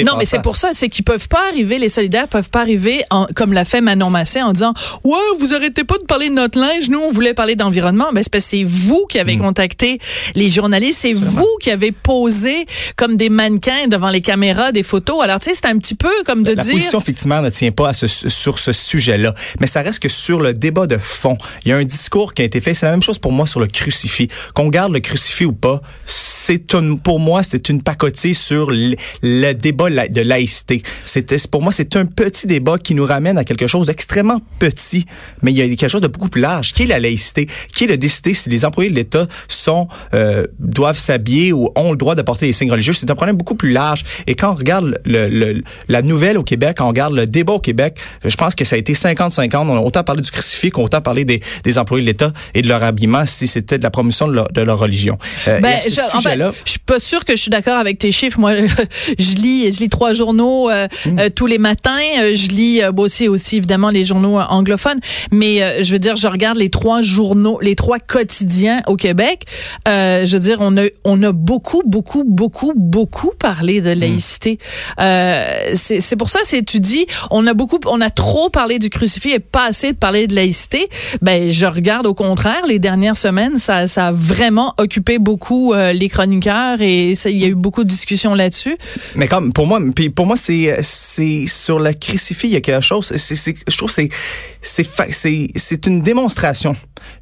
non, 0.05 0.17
mais 0.17 0.25
c'est 0.25 0.41
pour 0.41 0.55
ça, 0.55 0.69
c'est 0.73 0.87
qu'ils 0.89 1.03
peuvent 1.05 1.27
pas 1.27 1.47
arriver, 1.49 1.79
les 1.79 1.89
solidaires 1.89 2.27
peuvent 2.27 2.49
pas 2.51 2.61
arriver 2.61 3.03
en, 3.09 3.25
comme 3.35 3.53
l'a 3.53 3.65
fait 3.65 3.81
Manon 3.81 4.09
Massé 4.11 4.41
en 4.41 4.53
disant 4.53 4.73
ouais, 5.03 5.13
vous 5.39 5.46
arrêtez 5.53 5.83
pas 5.83 5.97
de 5.97 6.03
parler 6.03 6.29
de 6.29 6.33
notre 6.35 6.59
linge, 6.59 6.89
nous 6.89 6.99
on 6.99 7.11
voulait 7.11 7.33
parler 7.33 7.55
d'environnement. 7.55 8.07
Ben 8.13 8.23
c'est 8.23 8.31
parce 8.31 8.43
que 8.45 8.49
c'est 8.51 8.63
vous 8.63 9.05
qui 9.09 9.19
avez 9.19 9.37
contacté 9.37 9.99
les 10.35 10.49
journalistes, 10.49 10.99
c'est 11.01 11.13
vous 11.13 11.47
qui 11.61 11.71
avez 11.71 11.91
posé 11.91 12.65
comme 12.95 13.17
des 13.17 13.29
mannequins 13.29 13.87
devant 13.87 14.09
les 14.09 14.21
caméras 14.21 14.71
des 14.71 14.83
photos. 14.83 15.21
Alors 15.23 15.39
tu 15.39 15.49
sais, 15.49 15.55
c'est 15.55 15.67
un 15.67 15.77
petit 15.77 15.95
peu 15.95 16.09
comme 16.25 16.43
de 16.43 16.53
La 16.53 16.63
dire 16.63 16.73
position 16.73 16.99
fictimaire 16.99 17.41
ne 17.41 17.49
tient 17.49 17.71
pas 17.71 17.89
à 17.89 17.93
ce- 17.93 18.07
sur 18.07 18.59
ce 18.59 18.71
sujet-là. 18.71 19.33
Mais 19.59 19.67
ça 19.67 19.81
reste 19.81 19.99
que 19.99 20.09
sur 20.09 20.39
le 20.39 20.53
débat 20.53 20.87
de 20.87 20.97
fond, 20.97 21.37
il 21.65 21.69
y 21.69 21.71
a 21.71 21.77
un 21.77 21.83
discours 21.85 22.33
qui 22.33 22.41
a 22.41 22.45
été 22.45 22.59
fait. 22.61 22.73
C'est 22.73 22.85
la 22.85 22.91
même 22.91 23.03
chose 23.03 23.19
pour 23.19 23.31
moi 23.31 23.45
sur 23.47 23.59
le 23.59 23.67
crucifix. 23.67 24.27
Qu'on 24.53 24.69
garde 24.69 24.93
le 24.93 24.99
crucifix 24.99 25.45
ou 25.45 25.53
pas, 25.53 25.81
c'est 26.05 26.73
une, 26.73 26.99
pour 26.99 27.19
moi, 27.19 27.43
c'est 27.43 27.69
une 27.69 27.81
pacotille 27.81 28.35
sur 28.35 28.71
le, 28.71 28.95
le 29.21 29.53
débat 29.53 29.89
la- 29.89 30.07
de 30.07 30.21
laïcité. 30.21 30.81
C'était, 31.05 31.37
pour 31.51 31.61
moi, 31.61 31.71
c'est 31.71 31.95
un 31.95 32.05
petit 32.05 32.47
débat 32.47 32.77
qui 32.77 32.93
nous 32.95 33.05
ramène 33.05 33.37
à 33.37 33.43
quelque 33.43 33.67
chose 33.67 33.87
d'extrêmement 33.87 34.39
petit, 34.59 35.05
mais 35.41 35.51
il 35.51 35.57
y 35.57 35.61
a 35.61 35.67
quelque 35.75 35.87
chose 35.89 36.01
de 36.01 36.07
beaucoup 36.07 36.29
plus 36.29 36.41
large, 36.41 36.73
qui 36.73 36.83
est 36.83 36.85
la 36.87 36.99
laïcité, 36.99 37.47
qui 37.75 37.83
est 37.85 37.87
de 37.87 37.95
décider 37.95 38.33
si 38.33 38.49
les 38.49 38.65
employés 38.65 38.89
de 38.89 38.95
l'État 38.95 39.27
sont, 39.47 39.87
euh, 40.13 40.45
doivent 40.59 40.97
s'habiller 40.97 41.53
ou 41.53 41.69
ont 41.75 41.91
le 41.91 41.97
droit 41.97 42.15
de 42.15 42.21
porter 42.21 42.45
des 42.47 42.53
signes 42.53 42.71
religieux? 42.71 42.93
C'est 42.93 43.09
un 43.11 43.15
problème 43.15 43.35
beaucoup 43.37 43.55
plus 43.55 43.71
large. 43.71 44.03
Et 44.27 44.35
quand 44.35 44.51
on 44.51 44.55
regarde 44.55 44.99
le, 45.05 45.29
le- 45.29 45.63
la 45.87 46.01
nouvelle 46.01 46.37
au 46.37 46.43
Québec, 46.43 46.75
quand 46.77 46.85
on 46.85 46.89
regarde 46.89 47.13
le 47.13 47.25
débat 47.27 47.53
au 47.53 47.59
Québec, 47.59 47.97
je 48.23 48.35
pense 48.35 48.55
que 48.55 48.65
ça 48.65 48.75
a 48.75 48.79
été 48.79 48.93
50-50. 48.93 49.55
On 49.67 49.77
a 49.77 49.81
autant 49.81 50.03
parlé 50.03 50.21
du 50.21 50.31
crucifix 50.31 50.71
qu'autant 50.71 51.01
parlé 51.01 51.25
des, 51.25 51.41
des 51.63 51.77
employés 51.77 52.03
de 52.03 52.07
l'État 52.07 52.31
et 52.53 52.61
de 52.61 52.67
leur 52.67 52.83
habillement 52.83 53.25
si 53.25 53.47
c'était 53.47 53.77
de 53.77 53.83
la 53.83 53.89
promotion 53.91 54.27
de 54.27 54.33
leur, 54.33 54.47
de 54.51 54.61
leur 54.61 54.79
religion. 54.79 55.17
Euh, 55.47 55.59
Ben, 55.59 55.79
je, 55.83 56.17
en 56.17 56.21
fait, 56.21 56.37
je 56.65 56.71
suis 56.71 56.79
pas 56.79 56.99
sûre 56.99 57.23
que 57.25 57.35
je 57.35 57.41
suis 57.41 57.51
d'accord 57.51 57.77
avec 57.77 57.97
tes 57.99 58.11
chiffres. 58.11 58.39
Moi, 58.39 58.53
je 59.19 59.35
lis, 59.35 59.71
je 59.71 59.79
lis 59.79 59.89
trois 59.89 60.13
journaux 60.13 60.69
euh, 60.69 60.87
Mm. 61.05 61.19
euh, 61.19 61.29
tous 61.35 61.45
les 61.47 61.57
matins. 61.57 61.97
Euh, 62.19 62.33
Je 62.35 62.47
lis 62.49 62.81
euh, 62.81 62.91
aussi, 62.97 63.27
aussi 63.27 63.57
évidemment 63.57 63.89
les 63.89 64.05
journaux 64.05 64.37
anglophones. 64.39 64.99
Mais 65.31 65.61
euh, 65.61 65.83
je 65.83 65.91
veux 65.91 65.99
dire, 65.99 66.15
je 66.15 66.27
regarde 66.27 66.57
les 66.57 66.69
trois 66.69 67.01
journaux, 67.01 67.59
les 67.61 67.75
trois 67.75 67.99
quotidiens 67.99 68.81
au 68.87 68.95
Québec. 68.95 69.45
Euh, 69.87 70.25
je 70.25 70.33
veux 70.33 70.39
dire, 70.39 70.57
on 70.61 70.77
a, 70.77 70.85
on 71.03 71.21
a 71.23 71.31
beaucoup, 71.31 71.83
beaucoup, 71.85 72.23
beaucoup, 72.25 72.73
beaucoup 72.75 73.31
parlé 73.37 73.81
de 73.81 73.91
laïcité. 73.91 74.57
Euh, 74.99 75.71
c'est 75.73 75.99
c'est 75.99 76.15
pour 76.15 76.29
ça, 76.29 76.39
c'est 76.43 76.63
tu 76.63 76.79
dis, 76.79 77.05
on 77.31 77.45
a 77.47 77.53
beaucoup, 77.53 77.79
on 77.85 78.01
a 78.01 78.09
trop 78.09 78.49
parlé 78.49 78.79
du 78.79 78.89
crucifix 78.89 79.31
et 79.31 79.39
pas 79.39 79.65
assez 79.65 79.93
de 79.93 79.97
parler 79.97 80.27
de 80.27 80.35
laïcité. 80.35 80.87
Ben, 81.21 81.51
je 81.51 81.65
regarde 81.65 82.07
au 82.07 82.13
contraire, 82.13 82.65
les 82.67 82.79
dernières 82.79 83.17
semaines, 83.17 83.57
ça, 83.57 83.87
ça 83.87 84.07
a 84.07 84.11
vraiment 84.11 84.73
occupé 84.77 85.19
beaucoup 85.19 85.73
euh, 85.73 85.93
les 85.93 86.09
chroniqueurs 86.09 86.81
et 86.81 87.13
il 87.25 87.37
y 87.37 87.45
a 87.45 87.47
eu 87.47 87.55
beaucoup 87.55 87.83
de 87.83 87.89
discussions 87.89 88.33
là-dessus. 88.33 88.77
Mais 89.15 89.27
comme 89.27 89.53
pour 89.53 89.67
moi, 89.67 89.79
puis 89.95 90.09
pour 90.09 90.25
moi 90.25 90.35
c'est 90.37 90.77
c'est 90.81 91.45
sur 91.47 91.79
le 91.79 91.93
crucifix 91.93 92.47
il 92.47 92.53
y 92.53 92.55
a 92.55 92.61
quelque 92.61 92.83
chose. 92.83 93.11
C'est 93.15 93.55
je 93.67 93.77
trouve 93.77 93.91
c'est 93.91 94.09
c'est 94.61 94.87
c'est 95.17 95.87
une 95.87 96.01
démonstration 96.01 96.75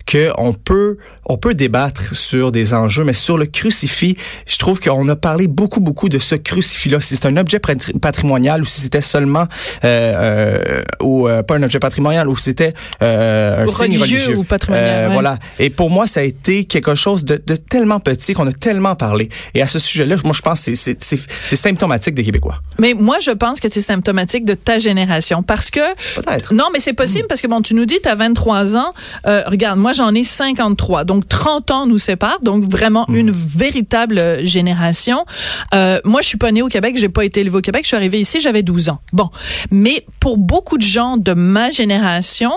que 0.06 0.32
on 0.38 0.54
peut 0.54 0.98
on 1.26 1.38
peut 1.38 1.56
débattre 1.56 2.16
sur 2.16 2.52
des 2.52 2.74
enjeux, 2.74 3.04
mais 3.04 3.14
sur 3.14 3.38
le 3.38 3.46
crucifix, 3.48 4.16
je 4.46 4.58
trouve 4.58 4.80
qu'on 4.80 5.08
a 5.10 5.16
parlé 5.16 5.48
beaucoup 5.48 5.80
beaucoup 5.80 6.10
de 6.10 6.20
ce 6.20 6.36
crucifix-là. 6.36 7.02
Si 7.02 7.16
c'est 7.16 7.26
un 7.26 7.38
objet 7.38 7.60
patrimonial 8.02 8.62
ou 8.62 8.66
si 8.66 8.82
c'était 8.82 9.02
seulement 9.02 9.48
euh, 9.84 10.58
euh, 10.76 10.84
ou 11.02 11.28
euh, 11.28 11.42
pas 11.44 11.56
un 11.56 11.64
objet 11.64 11.80
patrimonial 11.80 12.28
ou 12.30 12.38
c'était 12.38 12.74
euh, 13.02 13.64
un 13.64 13.68
signe 13.68 13.98
religieux 13.98 14.38
ou 14.38 14.44
patrimonial. 14.44 15.10
Euh, 15.10 15.14
Voilà. 15.14 15.38
Et 15.60 15.70
pour 15.70 15.90
moi, 15.90 16.08
ça 16.08 16.20
a 16.20 16.24
été 16.24 16.66
quelque 16.66 16.96
chose 16.96 17.26
de, 17.26 17.42
de 17.46 17.56
tellement 17.56 18.00
petit 18.00 18.34
qu'on 18.34 18.48
a 18.48 18.52
tellement 18.52 18.96
parlé. 18.96 19.30
Et 19.54 19.62
à 19.62 19.68
ce 19.68 19.80
sujet-là, 19.80 20.16
moi, 20.24 20.34
je 20.36 20.42
pense 20.42 20.66
que 20.66 20.76
c'est 20.76 21.56
symptomatique 21.56 22.14
des 22.14 22.24
Québécois. 22.24 22.62
Mais 22.80 22.94
moi, 22.94 23.18
je 23.22 23.32
pense 23.32 23.60
que 23.60 23.70
c'est 23.70 23.82
symptomatique 23.82 24.46
de 24.46 24.54
ta 24.54 24.78
génération 24.80 25.42
parce 25.44 25.70
que 25.72 25.80
peut-être. 26.16 26.54
Non, 26.54 26.66
mais 26.74 26.80
c'est 26.80 26.94
possible 26.94 27.26
parce 27.28 27.42
que 27.42 27.48
bon, 27.48 27.62
tu 27.62 27.74
nous 27.74 27.86
dis 27.86 28.00
tu 28.02 28.10
as 28.10 28.16
23 28.16 28.78
ans. 28.78 28.94
Euh, 29.28 29.44
regarde, 29.48 29.80
moi 29.80 29.94
j'en 29.96 30.14
ai 30.14 30.24
53. 30.24 31.04
Donc 31.06 31.28
30 31.28 31.72
ans 31.72 31.86
nous 31.88 32.00
séparent, 32.00 32.42
donc 32.42 32.64
vraiment 32.70 33.06
Mm. 33.08 33.16
une 33.16 33.32
véritable 33.32 34.20
euh, 34.20 34.46
génération. 34.46 35.25
Euh, 35.74 36.00
moi, 36.04 36.22
je 36.22 36.28
suis 36.28 36.38
pas 36.38 36.52
née 36.52 36.62
au 36.62 36.68
Québec, 36.68 36.96
j'ai 36.98 37.10
pas 37.10 37.25
été 37.25 37.42
élevée 37.42 37.58
au 37.58 37.62
Québec, 37.62 37.84
je 37.84 37.88
suis 37.88 37.98
arrivée 37.98 38.20
ici, 38.20 38.40
j'avais 38.40 38.64
12 38.64 38.90
ans. 38.90 39.00
Bon, 39.14 39.30
mais 39.72 40.06
pour 40.20 40.38
beaucoup 40.38 40.78
de 40.78 40.84
gens 40.84 41.18
de 41.18 41.34
ma 41.34 41.72
génération, 41.72 42.52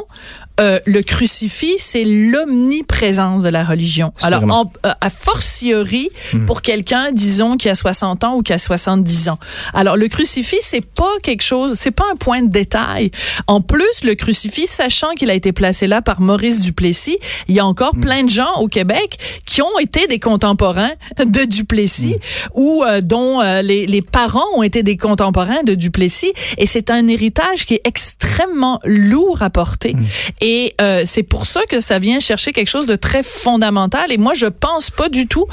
euh, 0.60 0.80
le 0.86 1.02
crucifix, 1.02 1.76
c'est 1.78 2.04
l'omniprésence 2.04 3.42
de 3.42 3.48
la 3.48 3.64
religion. 3.64 4.12
Alors, 4.22 4.42
en, 4.44 4.70
euh, 4.84 4.92
a 5.00 5.10
fortiori, 5.10 6.10
pour 6.46 6.62
quelqu'un, 6.62 7.12
disons, 7.12 7.56
qui 7.56 7.68
a 7.68 7.74
60 7.74 8.24
ans 8.24 8.36
ou 8.36 8.42
qui 8.42 8.52
a 8.52 8.58
70 8.58 9.28
ans. 9.28 9.38
Alors, 9.72 9.96
le 9.96 10.08
crucifix, 10.08 10.58
c'est 10.62 10.84
pas 10.84 11.12
quelque 11.22 11.42
chose, 11.42 11.74
c'est 11.74 11.92
pas 11.92 12.04
un 12.12 12.16
point 12.16 12.42
de 12.42 12.48
détail. 12.48 13.10
En 13.46 13.60
plus, 13.60 14.04
le 14.04 14.14
crucifix, 14.14 14.66
sachant 14.66 15.12
qu'il 15.12 15.30
a 15.30 15.34
été 15.34 15.52
placé 15.52 15.86
là 15.86 16.02
par 16.02 16.20
Maurice 16.20 16.60
Duplessis, 16.60 17.18
il 17.46 17.54
y 17.54 17.60
a 17.60 17.66
encore 17.66 17.94
plein 17.94 18.24
de 18.24 18.30
gens 18.30 18.52
au 18.58 18.66
Québec 18.66 19.16
qui 19.46 19.62
ont 19.62 19.78
été 19.78 20.06
des 20.06 20.18
contemporains 20.18 20.92
de 21.24 21.44
Duplessis 21.44 22.16
ou 22.54 22.82
euh, 22.84 23.00
dont 23.00 23.40
euh, 23.40 23.62
les, 23.62 23.86
les 23.86 24.02
parents 24.02 24.46
ont 24.56 24.62
été 24.62 24.82
des 24.82 24.96
contemporains 24.96 25.62
de 25.62 25.74
Duplessis. 25.74 26.32
Et 26.56 26.66
c'est 26.66 26.90
un 26.90 27.06
héritage 27.06 27.64
qui 27.64 27.74
est 27.74 27.86
extrêmement 27.86 28.80
lourd 28.84 29.42
à 29.42 29.50
porter. 29.50 29.94
Et 30.40 30.47
euh, 30.80 31.02
c'est 31.06 31.22
pour 31.22 31.46
ça 31.46 31.60
que 31.68 31.80
ça 31.80 31.98
vient 31.98 32.20
chercher 32.20 32.52
quelque 32.52 32.68
chose 32.68 32.86
de 32.86 32.96
très 32.96 33.22
fondamental. 33.22 34.12
Et 34.12 34.18
moi, 34.18 34.34
je 34.34 34.46
pense 34.46 34.90
pas 34.90 35.08
du 35.08 35.26
tout 35.26 35.46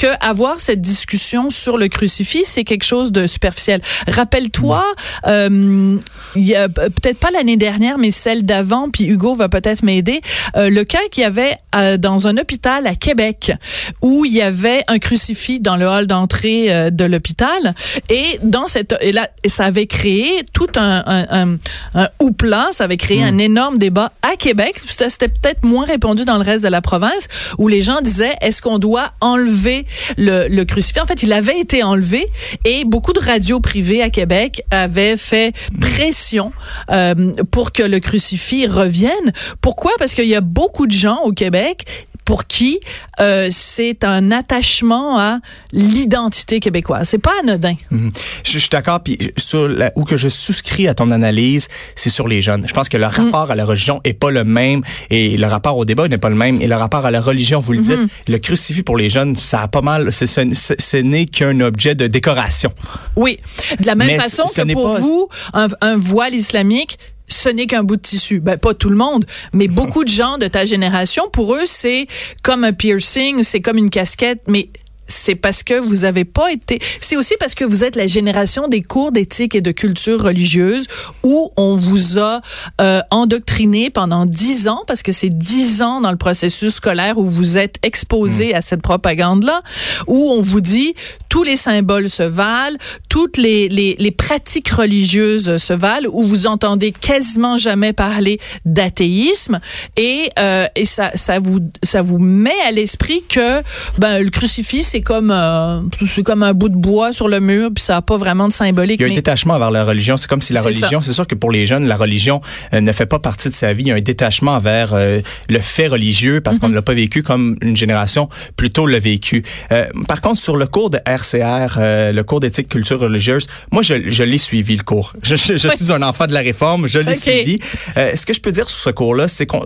que 0.00 0.06
avoir 0.20 0.58
cette 0.58 0.80
discussion 0.80 1.50
sur 1.50 1.76
le 1.76 1.88
crucifix, 1.88 2.44
c'est 2.46 2.64
quelque 2.64 2.84
chose 2.84 3.12
de 3.12 3.26
superficiel. 3.26 3.82
Rappelle-toi, 4.08 4.82
euh, 5.26 5.98
il 6.36 6.42
y 6.42 6.56
a 6.56 6.70
peut-être 6.70 7.18
pas 7.18 7.30
l'année 7.30 7.58
dernière, 7.58 7.98
mais 7.98 8.10
celle 8.10 8.44
d'avant, 8.44 8.88
puis 8.90 9.04
Hugo 9.04 9.34
va 9.34 9.50
peut-être 9.50 9.82
m'aider, 9.82 10.22
euh, 10.56 10.70
le 10.70 10.84
cas 10.84 11.00
qu'il 11.10 11.22
y 11.22 11.26
avait 11.26 11.54
euh, 11.74 11.98
dans 11.98 12.26
un 12.26 12.38
hôpital 12.38 12.86
à 12.86 12.94
Québec 12.94 13.52
où 14.00 14.24
il 14.24 14.32
y 14.32 14.40
avait 14.40 14.82
un 14.88 14.98
crucifix 14.98 15.60
dans 15.60 15.76
le 15.76 15.86
hall 15.86 16.06
d'entrée 16.06 16.72
euh, 16.72 16.88
de 16.88 17.04
l'hôpital 17.04 17.74
et 18.08 18.38
dans 18.42 18.66
cette 18.66 18.94
et 19.02 19.12
là 19.12 19.28
ça 19.46 19.66
avait 19.66 19.86
créé 19.86 20.42
tout 20.54 20.68
un 20.76 21.02
un, 21.06 21.26
un, 21.30 21.56
un 21.94 22.08
houpla, 22.20 22.68
ça 22.72 22.84
avait 22.84 22.96
créé 22.96 23.22
un 23.22 23.36
énorme 23.38 23.76
débat 23.76 24.12
à 24.22 24.36
Québec. 24.36 24.80
C'était 24.88 25.10
c'était 25.10 25.28
peut-être 25.28 25.62
moins 25.62 25.84
répandu 25.84 26.24
dans 26.24 26.38
le 26.38 26.44
reste 26.44 26.64
de 26.64 26.70
la 26.70 26.80
province 26.80 27.28
où 27.58 27.68
les 27.68 27.82
gens 27.82 28.00
disaient 28.00 28.36
est-ce 28.40 28.62
qu'on 28.62 28.78
doit 28.78 29.12
enlever 29.20 29.86
le, 30.16 30.64
crucifix 30.64 31.00
En 31.00 31.06
fait, 31.06 31.22
il 31.22 31.32
avait 31.32 31.58
été 31.58 31.82
enlevé 31.82 32.28
et 32.64 32.84
beaucoup 32.84 33.12
de 33.12 33.20
radios 33.20 33.60
privées 33.60 34.02
à 34.02 34.10
Québec 34.10 34.62
avaient 34.70 35.16
fait 35.16 35.54
pression 35.80 36.52
euh, 36.90 37.32
pour 37.50 37.72
que 37.72 37.82
le 37.82 38.00
crucifix 38.00 38.66
revienne. 38.66 39.32
Pourquoi? 39.60 39.92
Parce 39.98 40.14
qu'il 40.14 40.28
y 40.28 40.34
a 40.34 40.40
beaucoup 40.40 40.86
de 40.86 40.92
gens 40.92 41.20
au 41.24 41.32
Québec 41.32 41.84
pour 42.24 42.46
qui 42.46 42.80
euh, 43.20 43.48
c'est 43.50 44.04
un 44.04 44.30
attachement 44.30 45.18
à 45.18 45.38
l'identité 45.72 46.60
québécoise. 46.60 47.08
C'est 47.08 47.18
pas 47.18 47.32
anodin. 47.42 47.74
Mhm. 47.90 48.12
Je, 48.44 48.52
je 48.52 48.58
suis 48.58 48.68
d'accord. 48.70 49.00
Puis 49.02 49.18
sur 49.36 49.68
la, 49.68 49.92
où 49.96 50.04
que 50.04 50.16
je 50.16 50.28
souscris 50.28 50.88
à 50.88 50.94
ton 50.94 51.10
analyse, 51.10 51.68
c'est 51.94 52.10
sur 52.10 52.28
les 52.28 52.40
jeunes. 52.40 52.66
Je 52.66 52.72
pense 52.72 52.88
que 52.88 52.96
le 52.96 53.06
rapport 53.06 53.50
à 53.50 53.56
la 53.56 53.64
religion 53.64 54.00
est 54.04 54.12
pas 54.14 54.30
le 54.30 54.44
même 54.44 54.82
et 55.10 55.36
le 55.36 55.46
rapport 55.46 55.76
au 55.76 55.84
débat 55.84 56.08
n'est 56.08 56.18
pas 56.18 56.28
le 56.30 56.36
même 56.36 56.60
et 56.62 56.66
le 56.66 56.76
rapport 56.76 57.04
à 57.04 57.10
la 57.10 57.20
religion, 57.20 57.60
vous 57.60 57.72
le 57.72 57.80
dites, 57.80 57.98
le 58.28 58.38
crucifix 58.38 58.82
pour 58.82 58.96
les 58.96 59.08
jeunes, 59.08 59.36
ça 59.36 59.62
a 59.62 59.68
pas 59.68 59.82
mal. 59.82 60.12
c'est- 60.12 60.26
Ce, 60.26 60.42
ce, 60.54 60.74
ce 60.78 60.96
n'est 60.98 61.26
qu'un 61.26 61.58
objet 61.60 61.94
de 61.96 62.06
décoration. 62.06 62.72
Oui, 63.16 63.38
de 63.80 63.86
la 63.86 63.94
même 63.96 64.06
Mais 64.06 64.16
façon 64.16 64.44
que 64.44 64.72
pour 64.72 64.94
pas- 64.94 65.00
vous, 65.00 65.28
un, 65.54 65.66
un 65.80 65.96
voile 65.96 66.34
islamique, 66.34 66.98
ce 67.32 67.48
n'est 67.48 67.66
qu'un 67.66 67.82
bout 67.82 67.96
de 67.96 68.02
tissu. 68.02 68.40
Ben, 68.40 68.58
pas 68.58 68.74
tout 68.74 68.90
le 68.90 68.96
monde, 68.96 69.24
mais 69.52 69.68
beaucoup 69.68 70.04
de 70.04 70.08
gens 70.08 70.38
de 70.38 70.46
ta 70.46 70.64
génération, 70.64 71.24
pour 71.32 71.54
eux, 71.54 71.64
c'est 71.64 72.06
comme 72.42 72.64
un 72.64 72.72
piercing, 72.72 73.42
c'est 73.44 73.60
comme 73.60 73.78
une 73.78 73.90
casquette, 73.90 74.42
mais 74.46 74.68
c'est 75.10 75.34
parce 75.34 75.62
que 75.62 75.78
vous 75.78 76.04
avez 76.04 76.24
pas 76.24 76.52
été. 76.52 76.78
C'est 77.00 77.16
aussi 77.16 77.34
parce 77.38 77.54
que 77.54 77.64
vous 77.64 77.84
êtes 77.84 77.96
la 77.96 78.06
génération 78.06 78.68
des 78.68 78.82
cours 78.82 79.12
d'éthique 79.12 79.54
et 79.54 79.60
de 79.60 79.72
culture 79.72 80.22
religieuse 80.22 80.86
où 81.22 81.50
on 81.56 81.76
vous 81.76 82.18
a 82.18 82.40
euh, 82.80 83.00
endoctriné 83.10 83.90
pendant 83.90 84.26
dix 84.26 84.68
ans, 84.68 84.82
parce 84.86 85.02
que 85.02 85.12
c'est 85.12 85.30
dix 85.30 85.82
ans 85.82 86.00
dans 86.00 86.10
le 86.10 86.16
processus 86.16 86.74
scolaire 86.74 87.18
où 87.18 87.26
vous 87.26 87.58
êtes 87.58 87.76
exposé 87.82 88.54
à 88.54 88.60
cette 88.60 88.82
propagande-là, 88.82 89.62
où 90.06 90.30
on 90.30 90.40
vous 90.40 90.60
dit 90.60 90.94
tous 91.28 91.42
les 91.42 91.56
symboles 91.56 92.10
se 92.10 92.22
valent, 92.22 92.76
toutes 93.08 93.36
les, 93.36 93.68
les, 93.68 93.96
les 93.98 94.10
pratiques 94.10 94.68
religieuses 94.68 95.56
se 95.58 95.72
valent, 95.72 96.10
où 96.12 96.22
vous 96.22 96.46
entendez 96.46 96.92
quasiment 96.92 97.56
jamais 97.56 97.92
parler 97.92 98.40
d'athéisme, 98.64 99.60
et, 99.96 100.30
euh, 100.38 100.66
et 100.74 100.84
ça, 100.84 101.12
ça 101.14 101.38
vous 101.38 101.60
ça 101.82 102.02
vous 102.02 102.18
met 102.18 102.60
à 102.66 102.72
l'esprit 102.72 103.22
que 103.28 103.62
ben 103.98 104.22
le 104.22 104.30
crucifix 104.30 104.82
c'est 104.82 104.99
comme 105.02 105.30
euh, 105.30 105.80
c'est 106.08 106.22
comme 106.22 106.42
un 106.42 106.52
bout 106.52 106.68
de 106.68 106.76
bois 106.76 107.12
sur 107.12 107.28
le 107.28 107.40
mur, 107.40 107.70
puis 107.74 107.82
ça 107.82 107.96
a 107.96 108.02
pas 108.02 108.16
vraiment 108.16 108.48
de 108.48 108.52
symbolique. 108.52 109.00
Il 109.00 109.02
y 109.02 109.04
a 109.04 109.06
un 109.06 109.10
mais- 109.10 109.16
détachement 109.16 109.58
vers 109.58 109.70
la 109.70 109.84
religion. 109.84 110.16
C'est 110.16 110.28
comme 110.28 110.40
si 110.42 110.52
la 110.52 110.60
C'est 110.60 110.66
religion, 110.68 111.00
c'est 111.00 111.12
sûr 111.12 111.26
que 111.26 111.34
pour 111.34 111.50
les 111.50 111.66
jeunes, 111.66 111.86
la 111.86 111.96
religion 111.96 112.40
euh, 112.74 112.80
ne 112.80 112.92
fait 112.92 113.06
pas 113.06 113.18
partie 113.18 113.48
de 113.48 113.54
sa 113.54 113.72
vie. 113.72 113.82
Il 113.84 113.88
y 113.88 113.92
a 113.92 113.94
un 113.96 114.00
détachement 114.00 114.58
vers 114.58 114.94
euh, 114.94 115.20
le 115.48 115.58
fait 115.58 115.86
religieux 115.88 116.40
parce 116.40 116.58
qu'on 116.58 116.68
ne 116.68 116.74
l'a 116.74 116.82
pas 116.82 116.94
vécu 116.94 117.22
comme 117.22 117.56
une 117.62 117.76
génération 117.76 118.28
plutôt 118.56 118.86
l'a 118.86 118.98
vécu. 118.98 119.42
Euh, 119.72 119.86
par 120.08 120.20
contre, 120.20 120.40
sur 120.40 120.56
le 120.56 120.66
cours 120.66 120.90
de 120.90 120.98
RCR, 121.06 121.76
euh, 121.78 122.12
le 122.12 122.22
cours 122.24 122.40
d'éthique 122.40 122.68
culture 122.68 122.98
religieuse, 123.00 123.46
moi, 123.70 123.82
je, 123.82 124.10
je 124.10 124.22
l'ai 124.22 124.38
suivi 124.38 124.76
le 124.76 124.82
cours. 124.82 125.12
Je, 125.22 125.36
je- 125.36 125.56
je 125.56 125.68
suis 125.68 125.92
un 125.92 126.02
enfant 126.02 126.26
de 126.26 126.32
la 126.34 126.40
réforme, 126.40 126.86
je 126.88 126.98
l'ai 126.98 127.12
Ok. 127.12 127.16
suivi. 127.16 127.58
Euh, 127.96 128.12
ce 128.16 128.26
que 128.26 128.32
je 128.32 128.40
peux 128.40 128.52
dire 128.52 128.68
sur 128.68 128.78
ce 128.80 128.90
cours-là, 128.90 129.28
c'est 129.28 129.46
qu'on 129.46 129.64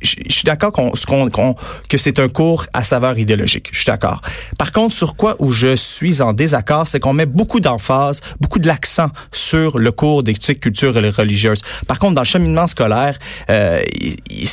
je, 0.00 0.16
suis 0.28 0.44
d'accord 0.44 0.72
que 1.88 1.98
c'est 1.98 2.18
un 2.18 2.28
cours 2.28 2.66
à 2.72 2.84
saveur 2.84 3.18
idéologique. 3.18 3.68
Je 3.72 3.78
suis 3.78 3.86
d'accord. 3.86 4.20
Par 4.58 4.72
contre, 4.72 4.94
sur 4.94 5.16
quoi 5.16 5.36
où 5.38 5.50
je 5.52 5.74
suis 5.76 6.20
en 6.20 6.32
désaccord, 6.32 6.86
c'est 6.86 7.00
qu'on 7.00 7.12
met 7.14 7.26
beaucoup 7.26 7.60
d'emphase, 7.60 8.20
beaucoup 8.40 8.58
de 8.58 8.66
l'accent 8.66 9.08
sur 9.32 9.78
le 9.78 9.92
cours 9.92 10.22
d'éthique 10.22 10.60
culture 10.60 10.94
religieuse. 10.94 11.62
Par 11.86 11.98
contre, 11.98 12.14
dans 12.14 12.20
le 12.22 12.26
cheminement 12.26 12.66
scolaire, 12.66 13.18
euh, 13.50 13.82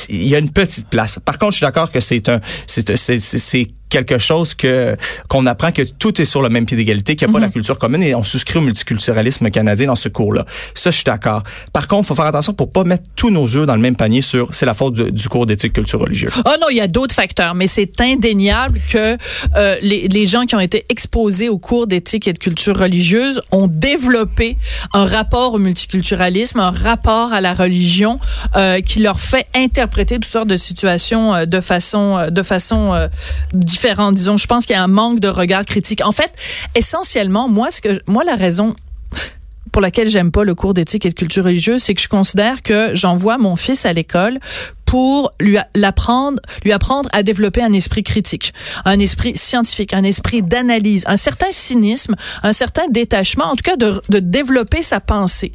il, 0.08 0.28
y 0.28 0.34
a 0.34 0.38
une 0.38 0.50
petite 0.50 0.88
place. 0.88 1.18
Par 1.24 1.38
contre, 1.38 1.52
je 1.52 1.58
suis 1.58 1.66
d'accord 1.66 1.90
que 1.92 2.00
c'est 2.00 2.28
un, 2.28 2.40
c'est- 2.66 2.96
c'est 2.96 3.70
quelque 3.88 4.18
chose 4.18 4.54
que 4.54 4.96
qu'on 5.28 5.46
apprend 5.46 5.72
que 5.72 5.82
tout 5.82 6.20
est 6.20 6.24
sur 6.24 6.42
le 6.42 6.48
même 6.48 6.66
pied 6.66 6.76
d'égalité, 6.76 7.16
qu'il 7.16 7.28
n'y 7.28 7.32
a 7.32 7.34
pas 7.34 7.40
la 7.40 7.50
culture 7.50 7.78
commune 7.78 8.02
et 8.02 8.14
on 8.14 8.22
souscrit 8.22 8.58
au 8.58 8.62
multiculturalisme 8.62 9.50
canadien 9.50 9.86
dans 9.86 9.94
ce 9.94 10.08
cours-là. 10.08 10.44
Ça, 10.74 10.90
je 10.90 10.96
suis 10.96 11.04
d'accord. 11.04 11.42
Par 11.72 11.88
contre, 11.88 12.04
il 12.04 12.06
faut 12.08 12.14
faire 12.14 12.26
attention 12.26 12.52
pour 12.52 12.70
pas 12.70 12.84
mettre 12.84 13.04
tous 13.16 13.30
nos 13.30 13.46
œufs 13.56 13.66
dans 13.66 13.76
le 13.76 13.82
même 13.82 13.96
panier 13.96 14.20
sur 14.20 14.54
c'est 14.54 14.66
la 14.66 14.74
faute 14.74 14.94
du, 14.94 15.12
du 15.12 15.28
cours 15.28 15.46
d'éthique 15.46 15.72
culture 15.72 16.00
religieuse. 16.00 16.32
Oh 16.44 16.50
non, 16.60 16.66
il 16.70 16.76
y 16.76 16.80
a 16.80 16.88
d'autres 16.88 17.14
facteurs, 17.14 17.54
mais 17.54 17.66
c'est 17.66 18.00
indéniable 18.00 18.80
que 18.90 19.16
euh, 19.56 19.76
les, 19.80 20.08
les 20.08 20.26
gens 20.26 20.46
qui 20.46 20.54
ont 20.54 20.60
été 20.60 20.84
exposés 20.88 21.48
au 21.48 21.58
cours 21.58 21.86
d'éthique 21.86 22.28
et 22.28 22.32
de 22.32 22.38
culture 22.38 22.76
religieuse 22.76 23.40
ont 23.50 23.68
développé 23.68 24.56
un 24.92 25.04
rapport 25.04 25.54
au 25.54 25.58
multiculturalisme, 25.58 26.60
un 26.60 26.70
rapport 26.70 27.32
à 27.32 27.40
la 27.40 27.54
religion 27.54 28.18
euh, 28.56 28.80
qui 28.80 29.00
leur 29.00 29.20
fait 29.20 29.46
interpréter 29.54 30.16
toutes 30.16 30.24
sortes 30.26 30.48
de 30.48 30.56
situations 30.56 31.34
euh, 31.34 31.46
de 31.46 31.60
façon 31.60 32.28
de 32.30 32.42
façon 32.42 32.94
euh, 32.94 33.08
Disons, 34.12 34.38
je 34.38 34.46
pense 34.46 34.64
qu'il 34.66 34.74
y 34.74 34.78
a 34.78 34.82
un 34.82 34.88
manque 34.88 35.20
de 35.20 35.28
regard 35.28 35.64
critique. 35.66 36.00
En 36.04 36.12
fait, 36.12 36.32
essentiellement, 36.74 37.48
moi, 37.48 37.70
ce 37.70 37.80
que 37.82 38.00
moi 38.06 38.24
la 38.24 38.34
raison 38.34 38.74
pour 39.72 39.82
laquelle 39.82 40.08
j'aime 40.08 40.30
pas 40.30 40.44
le 40.44 40.54
cours 40.54 40.72
d'éthique 40.72 41.04
et 41.04 41.10
de 41.10 41.14
culture 41.14 41.44
religieuse, 41.44 41.82
c'est 41.82 41.94
que 41.94 42.00
je 42.00 42.08
considère 42.08 42.62
que 42.62 42.94
j'envoie 42.94 43.38
mon 43.38 43.56
fils 43.56 43.84
à 43.84 43.92
l'école 43.92 44.38
pour 44.86 45.32
lui 45.40 45.58
a- 45.58 45.66
l'apprendre, 45.74 46.40
lui 46.64 46.72
apprendre 46.72 47.08
à 47.12 47.22
développer 47.24 47.60
un 47.62 47.72
esprit 47.72 48.04
critique, 48.04 48.54
un 48.84 48.98
esprit 49.00 49.36
scientifique, 49.36 49.92
un 49.92 50.04
esprit 50.04 50.42
d'analyse, 50.42 51.04
un 51.08 51.16
certain 51.16 51.50
cynisme, 51.50 52.14
un 52.42 52.52
certain 52.52 52.86
détachement, 52.88 53.46
en 53.46 53.56
tout 53.56 53.64
cas 53.64 53.76
de 53.76 54.00
développer 54.20 54.80
sa 54.82 55.00
pensée. 55.00 55.50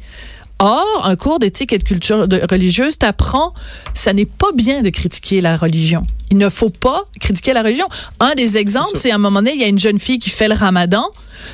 Or, 0.60 1.02
un 1.04 1.16
cours 1.16 1.38
d'éthique 1.38 1.72
et 1.72 1.78
de 1.78 1.84
culture 1.84 2.28
de- 2.28 2.42
religieuse 2.50 2.98
t'apprend, 2.98 3.54
ça 3.94 4.12
n'est 4.12 4.26
pas 4.26 4.52
bien 4.54 4.82
de 4.82 4.90
critiquer 4.90 5.40
la 5.40 5.56
religion. 5.56 6.02
Il 6.30 6.36
ne 6.36 6.48
faut 6.50 6.68
pas 6.70 7.04
critiquer 7.18 7.52
la 7.54 7.62
religion. 7.62 7.88
Un 8.20 8.34
des 8.34 8.58
exemples, 8.58 8.96
c'est 8.96 9.10
à 9.10 9.14
un 9.14 9.18
moment 9.18 9.40
donné, 9.40 9.54
il 9.54 9.60
y 9.60 9.64
a 9.64 9.68
une 9.68 9.78
jeune 9.78 9.98
fille 9.98 10.18
qui 10.18 10.30
fait 10.30 10.48
le 10.48 10.54
ramadan. 10.54 11.06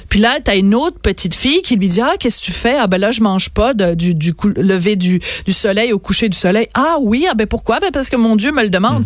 Puis 0.09 0.21
là, 0.21 0.39
t'as 0.43 0.57
une 0.57 0.75
autre 0.75 0.99
petite 1.01 1.35
fille 1.35 1.63
qui 1.63 1.77
lui 1.77 1.89
dit 1.89 2.01
ah 2.01 2.13
qu'est-ce 2.19 2.39
que 2.41 2.45
tu 2.47 2.53
fais? 2.53 2.77
Ah 2.79 2.87
ben 2.87 2.99
là 3.01 3.11
je 3.11 3.21
mange 3.21 3.51
pas 3.51 3.75
de, 3.75 3.95
du, 3.95 4.15
du 4.15 4.35
cou- 4.35 4.53
lever 4.57 4.97
du, 4.97 5.21
du 5.47 5.53
soleil 5.53 5.93
au 5.93 5.99
coucher 5.99 6.29
du 6.29 6.37
soleil. 6.39 6.69
Ah 6.75 6.97
oui, 7.01 7.27
ah 7.31 7.35
ben 7.35 7.47
pourquoi? 7.47 7.81
Ben 7.81 7.91
parce 7.93 8.09
que 8.09 8.17
mon 8.17 8.37
Dieu 8.37 8.53
me 8.53 8.63
le 8.63 8.71
demande. 8.71 9.05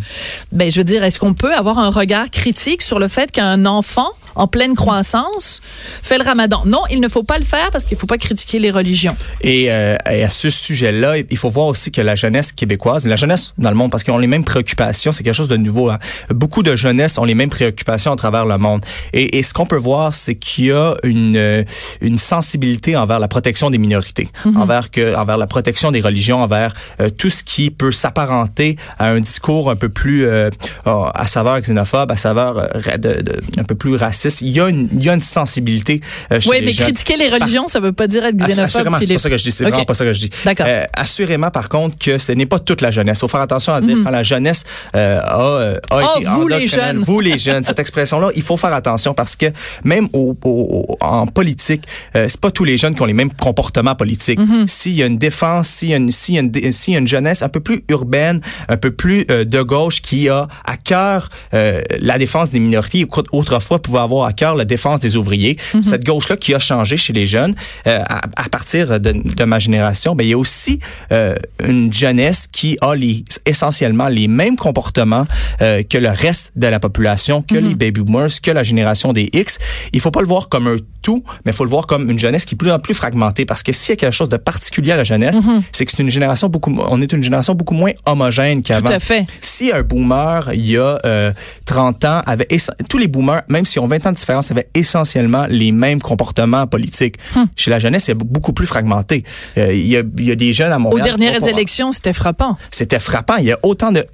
Ben 0.53 0.71
je 0.71 0.79
veux 0.79 0.85
dire, 0.85 1.05
est-ce 1.05 1.19
qu'on 1.19 1.35
peut 1.35 1.55
avoir 1.55 1.79
un 1.79 1.91
regard 1.91 2.31
critique 2.31 2.83
sur 2.83 2.99
le 2.99 3.09
fait 3.09 3.31
qu'un 3.31 3.67
enfant 3.67 4.09
en 4.37 4.47
pleine 4.47 4.75
croissance 4.75 5.61
fait 6.03 6.19
le 6.19 6.25
Ramadan? 6.25 6.63
Non, 6.65 6.83
il 6.91 7.01
ne 7.01 7.09
faut 7.09 7.23
pas 7.25 7.39
le 7.39 7.45
faire 7.45 7.71
parce 7.71 7.85
qu'il 7.85 7.97
faut 7.97 8.07
pas 8.07 8.19
critiquer 8.19 8.59
les 8.59 8.71
religions. 8.71 9.17
Et, 9.41 9.71
euh, 9.73 9.97
et 10.11 10.23
à 10.23 10.31
ce 10.31 10.51
sujet-là, 10.51 11.17
il 11.19 11.37
faut 11.37 11.51
voir 11.51 11.67
aussi 11.67 11.91
que 11.91 12.01
la 12.01 12.15
jeunesse 12.17 12.53
québécoise, 12.53 13.07
la 13.07 13.17
jeunesse 13.17 13.53
dans 13.59 13.71
le 13.71 13.77
monde, 13.77 13.91
parce 13.91 14.05
qu'ils 14.05 14.13
ont 14.15 14.19
les 14.19 14.27
mêmes 14.27 14.45
préoccupations, 14.45 15.13
c'est 15.13 15.23
quelque 15.25 15.35
chose 15.35 15.49
de 15.49 15.57
nouveau. 15.57 15.91
hein. 15.91 15.99
Beaucoup 16.31 16.63
de 16.63 16.77
jeunesse 16.77 17.19
ont 17.19 17.25
les 17.25 17.35
mêmes 17.35 17.51
préoccupations 17.51 18.13
à 18.13 18.17
travers 18.17 18.47
le 18.47 18.57
monde. 18.59 18.85
Et, 19.13 19.39
et 19.39 19.43
ce 19.43 19.53
qu'on 19.53 19.67
peut 19.67 19.77
voir, 19.77 20.15
c'est 20.15 20.35
qu'il 20.37 20.70
y 20.71 20.73
a 20.73 20.95
une, 21.05 21.37
euh, 21.37 21.63
une 22.01 22.19
sensibilité 22.19 22.97
envers 22.97 23.19
la 23.19 23.29
protection 23.29 23.71
des 23.71 23.79
minorités, 23.79 24.29
envers 24.57 24.91
que, 24.91 25.15
envers 25.17 25.37
la 25.39 25.47
protection 25.47 25.91
des 25.91 26.01
religions, 26.01 26.43
envers 26.43 26.73
euh, 27.01 27.09
tout 27.11 27.31
ce 27.31 27.43
qui 27.45 27.71
peut 27.71 27.93
s'apparenter 27.93 28.77
à 28.99 29.09
un 29.09 29.21
discours 29.21 29.71
un 29.71 29.77
peu 29.77 29.89
plus 29.89 30.27
euh, 30.27 30.51
à 30.85 31.27
saveur 31.27 31.61
xénophobe, 31.61 32.11
à 32.11 32.17
saveur 32.17 32.59
euh, 32.59 32.97
de, 32.97 33.23
de- 33.23 33.41
un 33.59 33.65
peu 33.65 33.75
plus 33.75 33.97
raciste. 33.97 34.41
Il 34.43 34.49
y 34.51 34.61
a 34.61 34.69
une, 34.69 34.89
il 34.93 35.05
y 35.05 35.09
a 35.11 35.15
une 35.15 35.21
sensibilité 35.21 36.01
chez 36.31 36.49
Oui, 36.49 36.57
les 36.61 36.67
mais 36.67 36.73
jeunes. 36.73 36.87
critiquer 36.87 37.17
les 37.17 37.29
religions, 37.29 37.69
ça 37.69 37.81
veut 37.81 37.93
pas 37.93 38.07
dire 38.07 38.25
être 38.25 38.37
xénophobe. 38.37 38.65
Assurément, 38.65 38.99
c'est 39.03 39.13
pas 39.15 39.19
ça 39.19 39.31
que 39.31 39.37
je 39.37 39.43
dis. 39.45 39.53
C'est 39.53 39.65
Ok. 39.65 39.71
vraiment 39.71 39.85
pas 39.85 39.95
ça 39.95 40.05
que 40.05 40.13
je 40.13 40.21
dis. 40.21 40.31
D'accord. 40.45 40.67
Assurément, 40.95 41.51
par 41.51 41.69
contre, 41.69 41.97
que 41.99 42.19
ce 42.19 42.33
n'est 42.33 42.47
pas 42.47 42.59
toute 42.59 42.81
la 42.81 42.91
jeunesse. 42.91 43.19
Il 43.19 43.21
faut 43.21 43.29
faire 43.29 43.41
attention 43.41 43.73
à 43.73 43.81
dire 43.81 43.97
quand 44.05 44.11
la 44.11 44.23
jeunesse 44.23 44.65
a, 44.95 45.19
a 45.19 45.75
Oh, 45.93 46.19
été 46.19 46.27
vous, 46.29 46.49
les 46.49 46.69
jeunes. 46.69 46.99
Vous 47.07 47.21
les 47.21 47.39
jeunes. 47.39 47.65
Cette 47.65 47.79
expression-là, 47.79 48.29
il 48.35 48.43
faut 48.43 48.57
faire 48.57 48.73
attention 48.73 49.15
parce 49.15 49.37
que 49.37 49.47
même 49.85 50.09
au, 50.13 50.37
au- 50.45 50.60
au- 50.61 50.97
en 51.01 51.27
politique, 51.27 51.85
euh, 52.17 52.27
c'est 52.29 52.41
pas 52.41 52.51
tous 52.51 52.65
les 52.65 52.77
jeunes 52.77 52.95
qui 52.95 53.03
ont 53.03 53.07
les 53.07 53.13
mêmes 53.15 53.31
comportements 53.33 53.95
politiques. 53.95 54.39
S'il 54.67 54.93
y 54.93 55.03
a 55.03 55.07
une 55.07 55.19
défense, 55.19 55.69
s'il 55.69 55.89
y 55.91 55.95
a 55.95 55.97
une, 55.97 56.11
s'il 56.11 56.35
y 56.35 56.39
a 56.39 56.41
une, 56.43 56.73
s'il 56.73 56.93
y 56.95 56.97
a 56.97 57.01
une 57.01 57.09
jeunesse 57.09 57.43
un 57.43 57.49
peu 57.49 57.61
plus 57.61 57.83
urbaine, 57.89 58.41
un 58.69 58.77
peu 58.77 58.91
plus 58.91 59.25
euh, 59.31 59.45
de 59.45 59.63
gauche 59.63 60.01
qui 60.03 60.29
a 60.29 60.49
à 60.65 60.77
cœur 60.77 61.29
euh, 61.55 61.83
la 62.01 62.19
défense 62.19 62.51
des 62.51 62.61
minorités, 62.61 63.07
autrefois 63.33 63.81
pouvait 63.81 63.99
avoir 64.01 64.27
à 64.27 64.33
cœur 64.33 64.55
la 64.55 64.65
défense 64.65 65.01
des 65.01 65.17
ouvriers. 65.17 65.57
Cette 65.83 66.05
gauche-là 66.05 66.37
qui 66.37 66.55
a 66.55 66.59
changé 66.59 66.97
chez 66.97 67.13
les 67.13 67.27
jeunes 67.27 67.55
euh, 67.87 68.03
à, 68.09 68.21
à 68.37 68.49
partir 68.49 69.01
de, 69.01 69.13
de 69.13 69.45
ma 69.45 69.59
génération, 69.59 70.15
ben 70.15 70.25
il 70.25 70.31
y 70.31 70.35
a 70.35 70.39
aussi 70.39 70.79
euh, 71.13 71.35
une 71.65 71.93
jeunesse 71.93 72.47
qui 72.51 72.77
a 72.81 72.95
les, 72.95 73.25
essentiellement 73.47 74.09
les 74.09 74.29
mêmes 74.29 74.57
comportements 74.57 75.27
euh, 75.63 75.83
que 75.83 75.99
le 75.99 76.09
reste 76.11 76.53
de 76.57 76.67
la 76.67 76.79
population, 76.81 77.43
que 77.43 77.55
les 77.55 77.75
baby 77.75 78.01
boomers, 78.03 78.41
que 78.43 78.51
la 78.51 78.63
génération 78.63 79.13
des 79.13 79.31
X. 79.33 79.59
Il 79.93 80.01
faut 80.01 80.11
pas 80.11 80.21
le 80.21 80.27
voir 80.27 80.49
comme 80.51 80.67
un 80.67 80.77
tout, 81.03 81.25
mais 81.47 81.53
il 81.53 81.55
faut 81.57 81.65
le 81.65 81.71
voir 81.71 81.87
comme 81.87 82.11
une 82.11 82.19
jeunesse 82.19 82.45
qui 82.45 82.55
est 82.55 82.59
plus 82.59 82.71
en 82.71 82.79
plus 82.79 82.93
fragmentée 82.93 83.47
parce 83.47 83.63
que 83.63 83.73
s'il 83.73 83.91
y 83.91 83.93
a 83.95 83.97
quelque 83.97 84.13
chose 84.13 84.29
de 84.29 84.37
particulier 84.37 84.93
à 84.93 84.97
la 84.97 85.05
jeunesse, 85.05 85.39
c'est 85.73 85.87
que 85.87 85.93
c'est 85.93 86.03
une 86.03 86.11
génération 86.11 86.49
beaucoup 86.49 86.77
on 86.79 87.01
est 87.01 87.13
une 87.15 87.23
génération 87.23 87.55
beaucoup 87.55 87.73
moins 87.75 87.93
homogène 88.05 88.63
qu'avant. 88.63 88.89
Tout 88.89 88.95
à 88.95 88.99
fait. 89.01 89.27
Si 89.41 89.73
un 89.73 89.83
boomer, 89.83 90.51
il 90.53 90.71
y 90.71 90.77
a 90.77 90.99
euh, 91.07 91.33
30 91.65 92.05
ans, 92.05 92.21
avait 92.27 92.47
tous 92.89 92.99
les 92.99 93.09
boomers, 93.09 93.43
même 93.49 93.65
s'ils 93.65 93.81
ont 93.81 93.87
20 93.87 94.07
ans 94.07 94.11
de 94.11 94.17
différence, 94.17 94.51
avaient 94.51 94.69
essentiellement 94.75 95.47
les 95.49 95.73
mêmes 95.73 96.03
comportements 96.03 96.67
politiques. 96.67 97.17
Hum. 97.35 97.47
Chez 97.57 97.71
la 97.71 97.79
jeunesse, 97.79 98.05
c'est 98.05 98.15
beaucoup 98.15 98.53
plus 98.53 98.67
fragmenté. 98.67 99.25
Euh, 99.57 99.73
il, 99.73 99.87
y 99.87 99.97
a, 99.97 100.03
il 100.19 100.25
y 100.27 100.33
a 100.33 100.37
des 100.37 100.53
jeunes 100.53 100.73
à 100.73 100.77
Aux 100.77 100.81
Montréal. 100.81 101.13
qui 101.15 101.19
dernières 101.19 101.47
élections, 101.49 101.93
c'était 101.93 102.13
frappant. 102.13 102.59
C'était 102.71 103.01
frappant. 103.01 103.37
Il 103.39 103.47
y 103.47 103.53
a 103.53 103.59
autant 103.63 103.91
de 103.93 104.05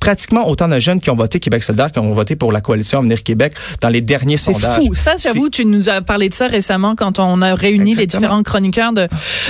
pratiquement 0.00 0.48
autant 0.48 0.68
de 0.68 0.78
jeunes 0.78 1.00
qui 1.00 1.10
ont 1.10 1.16
voté 1.16 1.40
Québec 1.40 1.62
solidaire 1.62 1.90
qui 1.92 1.98
ont 1.98 2.12
voté 2.12 2.36
pour 2.36 2.52
la 2.52 2.60
coalition 2.60 2.98
Avenir 2.98 3.22
Québec 3.22 3.54
dans 3.80 3.88
les 3.88 4.00
derniers 4.00 4.36
C'est 4.36 4.52
sondages. 4.52 4.76
fou. 4.76 4.94
Ça, 4.94 5.16
j'avoue, 5.24 5.48
tu 5.48 5.64
nous 5.64 5.88
as 5.88 6.00
parlé 6.00 6.28
de 6.28 6.34
ça 6.34 6.46
récemment 6.46 6.94
quand 6.94 7.18
on 7.18 7.42
a 7.42 7.54
réuni 7.54 7.94
les 7.94 8.06
différents 8.06 8.42
chroniqueurs 8.42 8.92
de, 8.92 9.08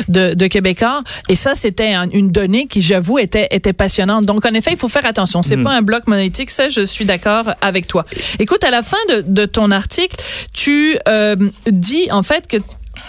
de, 0.08 0.34
de 0.34 0.46
Québécois. 0.46 1.02
Et 1.28 1.34
ça, 1.34 1.54
c'était 1.54 1.92
un- 1.92 2.08
une 2.10 2.30
donnée 2.30 2.66
qui, 2.66 2.80
j'avoue, 2.80 3.18
était, 3.18 3.48
était 3.50 3.72
passionnante. 3.72 4.24
Donc, 4.26 4.44
en 4.46 4.54
effet, 4.54 4.70
il 4.72 4.78
faut 4.78 4.88
faire 4.88 5.04
attention. 5.06 5.42
C'est 5.42 5.56
Hmm. 5.56 5.64
pas 5.64 5.72
un 5.72 5.82
bloc 5.82 6.06
monolithique. 6.06 6.50
Ça, 6.50 6.68
je 6.68 6.84
suis 6.84 7.04
d'accord 7.04 7.52
avec 7.60 7.86
toi. 7.86 8.04
Écoute, 8.38 8.64
à 8.64 8.70
la 8.70 8.82
fin 8.82 8.96
de, 9.10 9.24
de 9.26 9.44
ton 9.46 9.70
article, 9.70 10.16
tu 10.52 10.96
euh, 11.08 11.36
dis, 11.70 12.08
en 12.10 12.22
fait, 12.22 12.46
que 12.46 12.56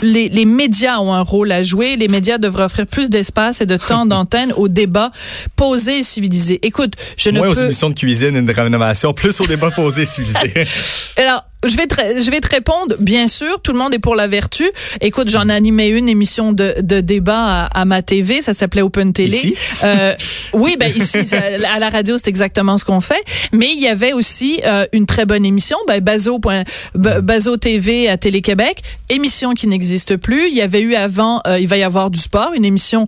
les, 0.01 0.29
les 0.29 0.45
médias 0.45 1.00
ont 1.00 1.13
un 1.13 1.22
rôle 1.22 1.51
à 1.51 1.62
jouer. 1.63 1.95
Les 1.95 2.07
médias 2.07 2.38
devraient 2.38 2.63
offrir 2.65 2.86
plus 2.88 3.10
d'espace 3.10 3.62
et 3.62 3.65
de 3.65 3.77
temps 3.77 4.05
d'antenne 4.12 4.51
aux 4.57 4.67
débats 4.67 5.12
posés 5.55 6.00
et 6.00 6.03
civilisés. 6.03 6.60
Écoute, 6.63 6.93
je 7.17 7.29
ne 7.29 7.39
aux 7.39 7.53
peux... 7.53 7.63
émissions 7.65 7.89
de 7.89 7.93
cuisine 7.95 8.36
et 8.36 8.41
de 8.41 8.51
rénovation, 8.51 9.13
plus 9.13 9.39
aux 9.41 9.45
débats 9.48 9.72
posés 9.72 10.01
et 10.01 10.05
civilisés. 10.05 10.53
Alors, 11.17 11.45
je 11.67 11.77
vais, 11.77 11.88
te, 11.88 11.95
je 12.22 12.31
vais 12.31 12.39
te 12.39 12.50
répondre, 12.50 12.95
bien 13.00 13.27
sûr, 13.27 13.60
tout 13.62 13.72
le 13.72 13.77
monde 13.77 13.93
est 13.93 14.00
pour 14.00 14.15
la 14.15 14.27
vertu. 14.27 14.63
Écoute, 15.01 15.29
j'en 15.29 15.50
ai 15.50 15.53
animé 15.53 15.88
une 15.88 16.10
émission 16.10 16.53
de, 16.53 16.75
de 16.81 17.01
débat 17.01 17.65
à, 17.65 17.81
à 17.81 17.86
ma 17.86 18.01
TV, 18.01 18.41
ça 18.41 18.53
s'appelait 18.53 18.81
Open 18.81 19.13
Télé. 19.13 19.38
Ici? 19.38 19.55
Euh, 19.84 20.13
oui, 20.53 20.77
ben 20.79 20.91
ici, 20.95 21.17
à 21.36 21.79
la 21.79 21.89
radio, 21.89 22.17
c'est 22.17 22.27
exactement 22.27 22.77
ce 22.77 22.86
qu'on 22.86 23.01
fait. 23.01 23.24
Mais 23.51 23.72
il 23.74 23.81
y 23.81 23.88
avait 23.88 24.13
aussi 24.13 24.62
euh, 24.65 24.86
une 24.93 25.05
très 25.05 25.25
bonne 25.25 25.45
émission, 25.45 25.77
ben, 25.88 26.01
Bazo, 26.01 27.57
TV 27.57 28.10
à 28.10 28.17
Télé-Québec, 28.17 28.81
émission 29.10 29.53
qui 29.53 29.67
n'existe 29.67 30.17
plus. 30.17 30.48
Il 30.50 30.55
y 30.55 30.62
avait 30.62 30.81
eu 30.81 30.95
avant, 30.95 31.41
euh, 31.48 31.60
il 31.60 31.67
va 31.67 31.77
y 31.77 31.84
avoir 31.84 32.10
du 32.10 32.19
sport, 32.19 32.51
une 32.55 32.65
émission 32.65 33.05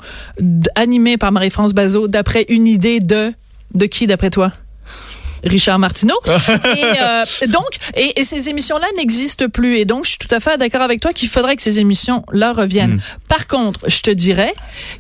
animée 0.76 1.18
par 1.18 1.32
Marie-France 1.32 1.74
Bazo 1.74 2.08
d'après 2.08 2.46
une 2.50 2.68
idée 2.68 3.00
de... 3.00 3.34
De 3.74 3.86
qui, 3.86 4.08
d'après 4.08 4.30
toi? 4.30 4.52
Richard 5.44 5.80
Martineau. 5.80 6.16
et 6.26 6.84
euh, 7.02 7.24
donc, 7.48 7.68
et, 7.96 8.20
et 8.20 8.24
ces 8.24 8.50
émissions-là 8.50 8.88
n'existent 8.98 9.50
plus. 9.50 9.78
Et 9.78 9.86
donc, 9.86 10.06
je 10.06 10.10
suis 10.12 10.18
tout 10.20 10.34
à 10.34 10.40
fait 10.40 10.58
d'accord 10.58 10.82
avec 10.82 11.00
toi 11.02 11.14
qu'il 11.14 11.30
faudrait 11.30 11.56
que 11.56 11.62
ces 11.62 11.80
émissions-là 11.80 12.54
reviennent. 12.54 13.00
Par 13.30 13.48
contre, 13.48 13.82
je 13.90 14.02
te 14.02 14.12
dirais 14.12 14.54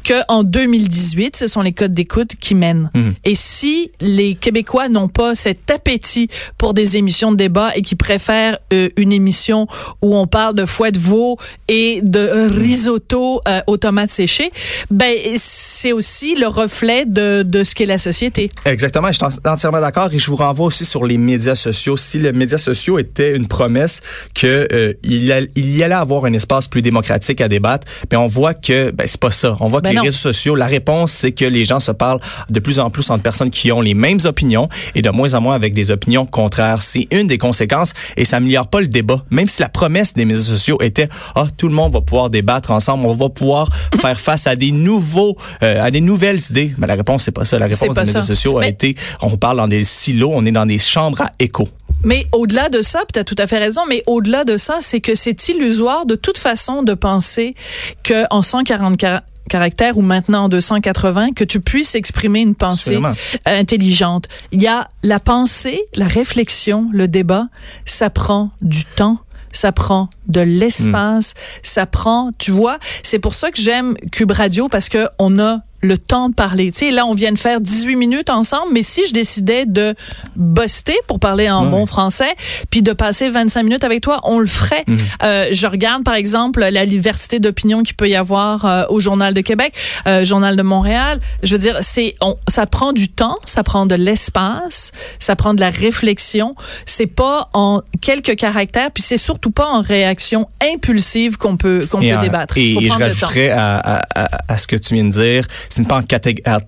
que 0.03 0.13
en 0.27 0.43
2018, 0.43 1.35
ce 1.35 1.47
sont 1.47 1.61
les 1.61 1.73
codes 1.73 1.93
d'écoute 1.93 2.31
qui 2.39 2.55
mènent. 2.55 2.89
Et 3.25 3.35
si 3.35 3.91
les 4.01 4.35
Québécois 4.35 4.89
n'ont 4.89 5.07
pas 5.09 5.35
cet 5.35 5.69
appétit 5.71 6.29
pour 6.57 6.73
des 6.73 6.97
émissions 6.97 7.31
de 7.31 7.37
débat 7.37 7.71
et 7.75 7.81
qui 7.81 7.95
préfèrent 7.95 8.57
euh, 8.73 8.89
une 8.97 9.11
émission 9.11 9.67
où 10.01 10.15
on 10.15 10.27
parle 10.27 10.55
de 10.55 10.65
foie 10.65 10.91
de 10.91 10.99
veau 10.99 11.37
et 11.67 11.99
de 12.03 12.49
risotto 12.59 13.41
euh, 13.47 13.61
aux 13.67 13.77
tomates 13.77 14.09
séchées, 14.09 14.51
ben 14.91 15.13
c'est 15.37 15.91
aussi 15.91 16.35
le 16.35 16.47
reflet 16.47 17.05
de, 17.05 17.43
de 17.43 17.63
ce 17.63 17.75
qu'est 17.75 17.85
la 17.85 17.97
société. 17.97 18.49
Exactement, 18.65 19.07
je 19.07 19.13
suis 19.13 19.25
en- 19.25 19.51
entièrement 19.53 19.81
d'accord 19.81 20.09
et 20.13 20.17
je 20.17 20.26
vous 20.29 20.35
renvoie 20.37 20.65
aussi 20.67 20.85
sur 20.85 21.05
les 21.05 21.17
médias 21.17 21.55
sociaux. 21.55 21.97
Si 21.97 22.19
les 22.19 22.31
médias 22.33 22.57
sociaux 22.57 22.97
étaient 22.99 23.35
une 23.35 23.47
promesse 23.47 24.01
que 24.33 24.67
euh, 24.73 24.93
il, 25.03 25.31
a- 25.31 25.41
il 25.55 25.75
y 25.75 25.83
allait 25.83 25.95
avoir 25.95 26.25
un 26.25 26.33
espace 26.33 26.67
plus 26.67 26.81
démocratique 26.81 27.41
à 27.41 27.47
débattre, 27.47 27.87
mais 28.11 28.17
on 28.17 28.27
voit 28.27 28.53
que 28.53 28.91
ben 28.91 29.05
c'est 29.07 29.19
pas 29.19 29.31
ça. 29.31 29.55
On 29.59 29.67
voit 29.67 29.81
que 29.81 29.85
Ben 29.87 29.93
les 29.93 29.99
réseaux 30.01 30.17
sociaux, 30.17 30.55
la 30.55 30.65
réponse 30.67 31.11
c'est 31.11 31.31
que 31.31 31.45
les 31.45 31.65
gens 31.65 31.79
se 31.79 31.91
parlent 31.91 32.19
de 32.49 32.59
plus 32.59 32.79
en 32.79 32.89
plus 32.89 33.09
entre 33.09 33.23
personnes 33.23 33.49
qui 33.49 33.71
ont 33.71 33.81
les 33.81 33.93
mêmes 33.93 34.19
opinions 34.25 34.69
et 34.95 35.01
de 35.01 35.09
moins 35.09 35.33
en 35.33 35.41
moins 35.41 35.55
avec 35.55 35.73
des 35.73 35.91
opinions 35.91 36.25
contraires. 36.25 36.81
C'est 36.81 37.07
une 37.11 37.27
des 37.27 37.37
conséquences 37.37 37.93
et 38.15 38.25
ça 38.25 38.37
améliore 38.37 38.67
pas 38.67 38.81
le 38.81 38.87
débat. 38.87 39.23
Même 39.29 39.47
si 39.47 39.61
la 39.61 39.69
promesse 39.69 40.13
des 40.13 40.25
médias 40.25 40.43
sociaux 40.43 40.77
était 40.81 41.09
ah 41.35 41.47
tout 41.57 41.67
le 41.67 41.73
monde 41.73 41.93
va 41.93 42.01
pouvoir 42.01 42.29
débattre 42.29 42.71
ensemble, 42.71 43.05
on 43.05 43.15
va 43.15 43.29
pouvoir 43.29 43.69
faire 44.01 44.19
face 44.19 44.47
à 44.47 44.55
des 44.55 44.71
nouveaux 44.71 45.35
euh, 45.63 45.81
à 45.83 45.91
des 45.91 46.01
nouvelles 46.01 46.39
idées. 46.49 46.73
Mais 46.77 46.87
la 46.87 46.95
réponse 46.95 47.23
c'est 47.23 47.31
pas 47.31 47.45
ça. 47.45 47.57
La 47.59 47.65
réponse 47.67 47.79
des 47.95 48.01
médias 48.01 48.21
sociaux 48.23 48.59
a 48.59 48.67
été 48.67 48.95
on 49.21 49.37
parle 49.37 49.57
dans 49.57 49.67
des 49.67 49.83
on 50.25 50.45
est 50.45 50.51
dans 50.51 50.65
des 50.65 50.77
chambres 50.77 51.21
à 51.21 51.31
écho. 51.39 51.67
Mais 52.03 52.25
au-delà 52.31 52.69
de 52.69 52.81
ça, 52.81 53.03
tu 53.11 53.19
as 53.19 53.23
tout 53.23 53.35
à 53.37 53.47
fait 53.47 53.57
raison, 53.57 53.81
mais 53.87 54.03
au-delà 54.07 54.43
de 54.43 54.57
ça, 54.57 54.77
c'est 54.81 54.99
que 55.01 55.15
c'est 55.15 55.49
illusoire 55.49 56.05
de 56.05 56.15
toute 56.15 56.37
façon 56.37 56.83
de 56.83 56.93
penser 56.93 57.55
que 58.03 58.25
en 58.29 58.41
140 58.41 58.97
car- 58.97 59.21
caractères 59.49 59.97
ou 59.97 60.01
maintenant 60.01 60.43
en 60.45 60.49
280 60.49 61.31
que 61.33 61.43
tu 61.43 61.59
puisses 61.61 61.95
exprimer 61.95 62.41
une 62.41 62.53
pensée 62.55 62.97
Absolument. 62.97 63.13
intelligente. 63.45 64.27
Il 64.51 64.61
y 64.61 64.67
a 64.67 64.87
la 65.03 65.19
pensée, 65.19 65.81
la 65.95 66.07
réflexion, 66.07 66.89
le 66.91 67.07
débat, 67.07 67.47
ça 67.85 68.09
prend 68.09 68.51
du 68.61 68.85
temps. 68.85 69.19
Ça 69.53 69.71
prend 69.71 70.09
de 70.27 70.41
l'espace, 70.41 71.33
ça 71.63 71.85
prend, 71.87 72.31
tu 72.37 72.51
vois, 72.51 72.77
c'est 73.01 73.17
pour 73.17 73.33
ça 73.33 73.49
que 73.49 73.59
j'aime 73.59 73.95
Cube 74.11 74.29
Radio 74.31 74.67
parce 74.67 74.87
que 74.89 75.07
on 75.17 75.39
a 75.39 75.61
le 75.81 75.97
temps 75.97 76.29
de 76.29 76.33
parler. 76.33 76.71
Tu 76.71 76.79
sais, 76.79 76.91
là, 76.91 77.05
on 77.05 77.13
vient 77.13 77.31
de 77.31 77.37
faire 77.37 77.61
18 77.61 77.95
minutes 77.95 78.29
ensemble, 78.29 78.73
mais 78.73 78.83
si 78.83 79.05
je 79.07 79.13
décidais 79.13 79.65
de 79.65 79.93
buster, 80.35 80.95
pour 81.07 81.19
parler 81.19 81.49
en 81.49 81.65
bon 81.65 81.85
français, 81.85 82.35
puis 82.69 82.81
de 82.81 82.93
passer 82.93 83.29
25 83.29 83.63
minutes 83.63 83.83
avec 83.83 84.01
toi, 84.01 84.19
on 84.23 84.39
le 84.39 84.47
ferait. 84.47 84.83
Mhm. 84.87 84.97
Euh, 85.23 85.47
je 85.51 85.67
regarde, 85.67 86.03
par 86.03 86.15
exemple, 86.15 86.61
la 86.61 86.85
diversité 86.85 87.39
d'opinion 87.39 87.83
qu'il 87.83 87.95
peut 87.95 88.09
y 88.09 88.15
avoir 88.15 88.65
euh, 88.65 88.83
au 88.89 88.99
Journal 88.99 89.33
de 89.33 89.41
Québec, 89.41 89.73
euh, 90.07 90.25
Journal 90.25 90.55
de 90.55 90.63
Montréal. 90.63 91.19
Je 91.43 91.55
veux 91.55 91.61
dire, 91.61 91.77
c'est, 91.81 92.15
on, 92.21 92.37
ça 92.47 92.65
prend 92.65 92.93
du 92.93 93.09
temps, 93.09 93.37
ça 93.45 93.63
prend 93.63 93.85
de 93.85 93.95
l'espace, 93.95 94.91
ça 95.19 95.35
prend 95.35 95.53
de 95.53 95.59
la 95.59 95.69
réflexion. 95.69 96.51
C'est 96.85 97.07
pas 97.07 97.49
en 97.53 97.81
quelques 98.01 98.35
caractères, 98.35 98.91
puis 98.91 99.03
c'est 99.03 99.17
surtout 99.17 99.51
pas 99.51 99.67
en 99.67 99.81
réaction 99.81 100.47
impulsive 100.73 101.37
qu'on 101.37 101.57
peut 101.57 101.87
qu'on 101.89 101.99
peut 101.99 102.17
débattre. 102.21 102.57
Et, 102.57 102.89
je 102.89 102.97
rajouterais 102.97 103.49
à, 103.49 103.77
à, 103.77 104.01
à, 104.15 104.29
à 104.47 104.57
ce 104.57 104.67
que 104.67 104.75
tu 104.75 104.95
viens 104.95 105.03
de 105.03 105.09
dire 105.09 105.47
ce 105.69 105.81
n'est 105.81 105.87
pas 105.87 105.97
en 105.97 106.03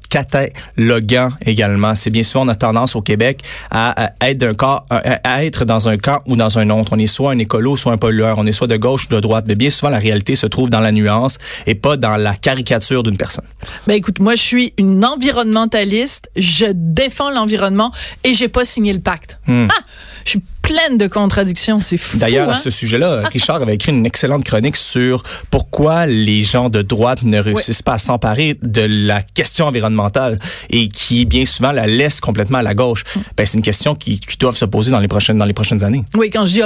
cataloguant 0.10 1.30
également. 1.46 1.96
C'est 1.96 2.10
bien 2.10 2.24
souvent 2.24 2.46
on 2.46 2.48
a 2.48 2.56
tendance 2.56 2.96
au 2.96 3.02
Québec 3.02 3.42
à, 3.72 4.12
être 4.22 4.38
d'un 4.38 4.54
cas, 4.54 4.84
à 4.90 5.44
être 5.46 5.66
dans 5.66 5.90
un 5.90 5.98
camp 5.98 6.20
ou 6.26 6.36
dans 6.36 6.60
un 6.60 6.70
autre. 6.70 6.92
On 6.94 7.00
est 7.00 7.08
soit 7.08 7.32
un 7.32 7.38
écolo, 7.38 7.78
soit 7.78 7.92
un 7.92 7.98
pollueur. 7.98 8.36
On 8.38 8.46
est 8.46 8.52
soit 8.52 8.68
de 8.68 8.78
gauche 8.78 9.06
ou 9.06 9.16
de 9.16 9.20
droite. 9.20 9.46
Mais 9.48 9.56
bien 9.56 9.70
souvent 9.70 9.90
la 9.90 10.00
réalité 10.00 10.36
se 10.36 10.48
trouve 10.48 10.70
dans 10.70 10.80
la 10.80 10.92
nuance 10.92 11.38
et 11.66 11.76
pas 11.76 11.98
dans 11.98 12.18
la 12.18 12.36
caricature 12.36 13.04
d'une 13.04 13.18
personne. 13.18 13.46
Ben 13.88 13.96
écoute, 13.96 14.20
moi 14.20 14.36
je 14.36 14.42
suis 14.42 14.74
une 14.78 15.04
environnementaliste. 15.04 16.30
Je 16.36 16.66
défends 16.74 17.32
l'environnement 17.32 17.92
et 18.24 18.34
j'ai 18.34 18.48
pas 18.48 18.66
signé 18.66 18.94
le 18.94 19.00
pacte. 19.00 19.40
Hmm. 19.48 19.68
Ah, 19.70 19.84
je 20.30 20.38
suis 20.38 20.44
pleine 20.62 21.00
de 21.00 21.08
contradictions. 21.08 21.82
C'est 21.82 21.98
fou. 21.98 22.20
D'ailleurs, 22.20 22.50
à 22.50 22.56
ce 22.56 22.70
sujet-là, 22.70 23.24
Richard 23.32 23.63
avait 23.63 23.74
écrit 23.74 23.92
une 23.92 24.06
excellente 24.06 24.44
chronique 24.44 24.76
sur 24.76 25.24
pourquoi 25.50 26.06
les 26.06 26.44
gens 26.44 26.70
de 26.70 26.84
droite 26.84 27.24
ne 27.24 27.39
réussissent 27.39 27.82
pas 27.82 27.94
à 27.94 27.98
s'emparer 27.98 28.56
de 28.62 28.84
la 28.88 29.24
question 29.24 29.65
environnementale 29.65 30.38
et 30.70 30.89
qui, 30.89 31.26
bien 31.26 31.46
souvent, 31.46 31.72
la 31.72 31.88
laissent 31.88 32.20
complètement 32.22 32.60
à 32.60 32.62
la 32.62 32.76
gauche. 32.76 33.04
Ben, 33.36 33.48
c'est 33.48 33.58
une 33.58 33.63
question 33.63 33.96
qui, 33.96 34.20
qui 34.20 34.38
doivent 34.38 34.56
se 34.56 34.65
poser 34.65 34.92
dans 34.92 35.00
les 35.00 35.08
prochaines, 35.08 35.39
dans 35.39 35.46
les 35.46 35.54
prochaines 35.54 35.84
années. 35.84 36.04
Oui, 36.15 36.30
quand 36.30 36.46
je 36.46 36.54
dis 36.54 36.62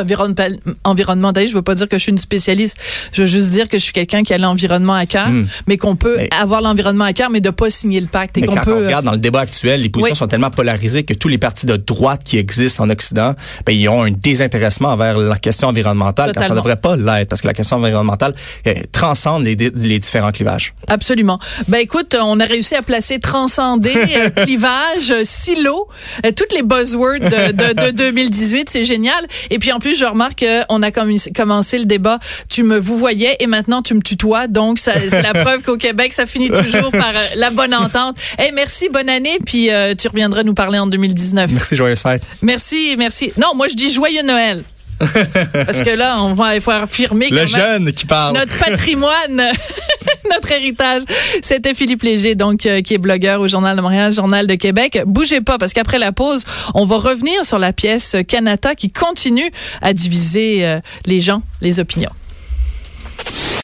environnementaliste, 0.83 1.51
je 1.51 1.55
veux 1.55 1.61
pas 1.61 1.75
dire 1.75 1.87
que 1.87 1.97
je 1.97 2.03
suis 2.03 2.11
une 2.11 2.17
spécialiste. 2.17 2.77
Je 3.13 3.21
veux 3.21 3.27
juste 3.27 3.51
dire 3.51 3.69
que 3.69 3.77
je 3.79 3.83
suis 3.83 3.93
quelqu'un 3.93 4.23
qui 4.23 4.33
a 4.33 4.37
l'environnement 4.37 4.95
à 4.95 5.05
cœur, 5.05 5.29
hmm. 5.29 5.47
mais 5.67 5.77
qu'on 5.77 5.95
peut 5.95 6.17
avoir 6.37 6.61
l'environnement 6.61 7.05
à 7.05 7.13
cœur, 7.13 7.29
mais 7.29 7.39
de 7.39 7.51
pas 7.51 7.69
signer 7.69 8.01
le 8.01 8.07
pacte. 8.07 8.37
Et 8.37 8.41
mais 8.41 8.47
qu'on 8.47 8.55
quand 8.55 8.65
peut... 8.65 8.73
on 8.73 8.85
regarde 8.85 9.05
dans 9.05 9.13
le 9.13 9.17
débat 9.17 9.39
actuel, 9.39 9.81
les 9.81 9.89
positions 9.89 10.15
sont 10.15 10.27
tellement 10.27 10.51
polarisées 10.51 11.03
que 11.03 11.13
tous 11.13 11.29
les 11.29 11.37
partis 11.37 11.65
de 11.65 11.77
droite 11.77 12.23
qui 12.25 12.37
existent 12.37 12.83
en 12.83 12.89
Occident, 12.89 13.33
ben, 13.65 13.73
ils 13.73 13.89
ont 13.89 14.03
un 14.03 14.11
désintéressement 14.11 14.89
envers 14.89 15.17
la 15.17 15.37
question 15.37 15.67
environnementale 15.67 16.33
quand 16.35 16.43
ça 16.43 16.49
ne 16.49 16.55
devrait 16.55 16.75
pas 16.75 16.95
l'être 16.95 17.29
parce 17.29 17.41
que 17.41 17.47
la 17.47 17.53
question 17.53 17.77
environnementale 17.77 18.33
euh, 18.67 18.73
transcende 18.91 19.43
les, 19.43 19.55
les, 19.55 19.99
différents 19.99 20.31
clivages. 20.31 20.73
Absolument. 20.87 21.39
Ben 21.67 21.79
écoute, 21.79 22.17
on 22.19 22.39
a 22.39 22.45
réussi 22.45 22.75
à 22.75 22.81
placer 22.81 23.19
transcender, 23.19 23.93
euh, 23.95 24.29
clivage, 24.45 25.11
euh, 25.11 25.21
silo, 25.23 25.87
toutes 26.35 26.53
les 26.53 26.63
buzzwords 26.63 27.19
de, 27.19 27.51
de, 27.51 27.87
de 27.87 27.91
2018, 27.95 28.69
c'est 28.69 28.85
génial. 28.85 29.25
Et 29.49 29.59
puis 29.59 29.71
en 29.71 29.79
plus, 29.79 29.97
je 29.97 30.05
remarque 30.05 30.43
qu'on 30.43 30.81
a 30.81 30.91
commencé 30.91 31.79
le 31.79 31.85
débat, 31.85 32.19
tu 32.49 32.63
me 32.63 32.77
vous 32.77 32.97
voyais 32.97 33.35
et 33.39 33.47
maintenant 33.47 33.81
tu 33.81 33.93
me 33.93 34.01
tutoies, 34.01 34.47
donc 34.47 34.79
c'est 34.79 35.09
la 35.21 35.33
preuve 35.43 35.61
qu'au 35.61 35.77
Québec, 35.77 36.13
ça 36.13 36.25
finit 36.25 36.49
toujours 36.49 36.91
par 36.91 37.13
la 37.35 37.49
bonne 37.49 37.73
entente. 37.73 38.15
Eh 38.39 38.51
merci, 38.51 38.89
bonne 38.89 39.09
année, 39.09 39.37
puis 39.45 39.69
tu 39.97 40.07
reviendras 40.07 40.43
nous 40.43 40.53
parler 40.53 40.79
en 40.79 40.87
2019. 40.87 41.51
Merci, 41.51 41.75
joyeuse 41.75 42.01
fête. 42.01 42.23
Merci, 42.41 42.95
merci. 42.97 43.32
Non, 43.37 43.55
moi 43.55 43.67
je 43.67 43.75
dis 43.75 43.91
joyeux 43.91 44.23
Noël. 44.23 44.63
Parce 45.65 45.81
que 45.81 45.89
là, 45.89 46.21
on 46.21 46.33
va 46.33 46.59
faut 46.61 46.71
affirmer 46.71 47.29
le 47.29 47.45
jeune 47.45 47.91
qui 47.93 48.05
parle 48.05 48.37
notre 48.37 48.57
patrimoine, 48.65 49.41
notre 50.31 50.51
héritage. 50.51 51.01
C'était 51.41 51.73
Philippe 51.73 52.03
Léger, 52.03 52.35
donc 52.35 52.65
euh, 52.65 52.81
qui 52.81 52.93
est 52.93 52.99
blogueur 52.99 53.41
au 53.41 53.47
Journal 53.47 53.75
de 53.75 53.81
Montréal, 53.81 54.13
Journal 54.13 54.47
de 54.47 54.55
Québec. 54.55 55.01
Bougez 55.05 55.41
pas, 55.41 55.57
parce 55.57 55.73
qu'après 55.73 55.99
la 55.99 56.11
pause, 56.11 56.43
on 56.73 56.85
va 56.85 56.97
revenir 56.97 57.43
sur 57.43 57.59
la 57.59 57.73
pièce 57.73 58.15
Canada 58.27 58.75
qui 58.75 58.91
continue 58.91 59.49
à 59.81 59.93
diviser 59.93 60.65
euh, 60.65 60.79
les 61.05 61.19
gens, 61.19 61.41
les 61.61 61.79
opinions. 61.79 62.11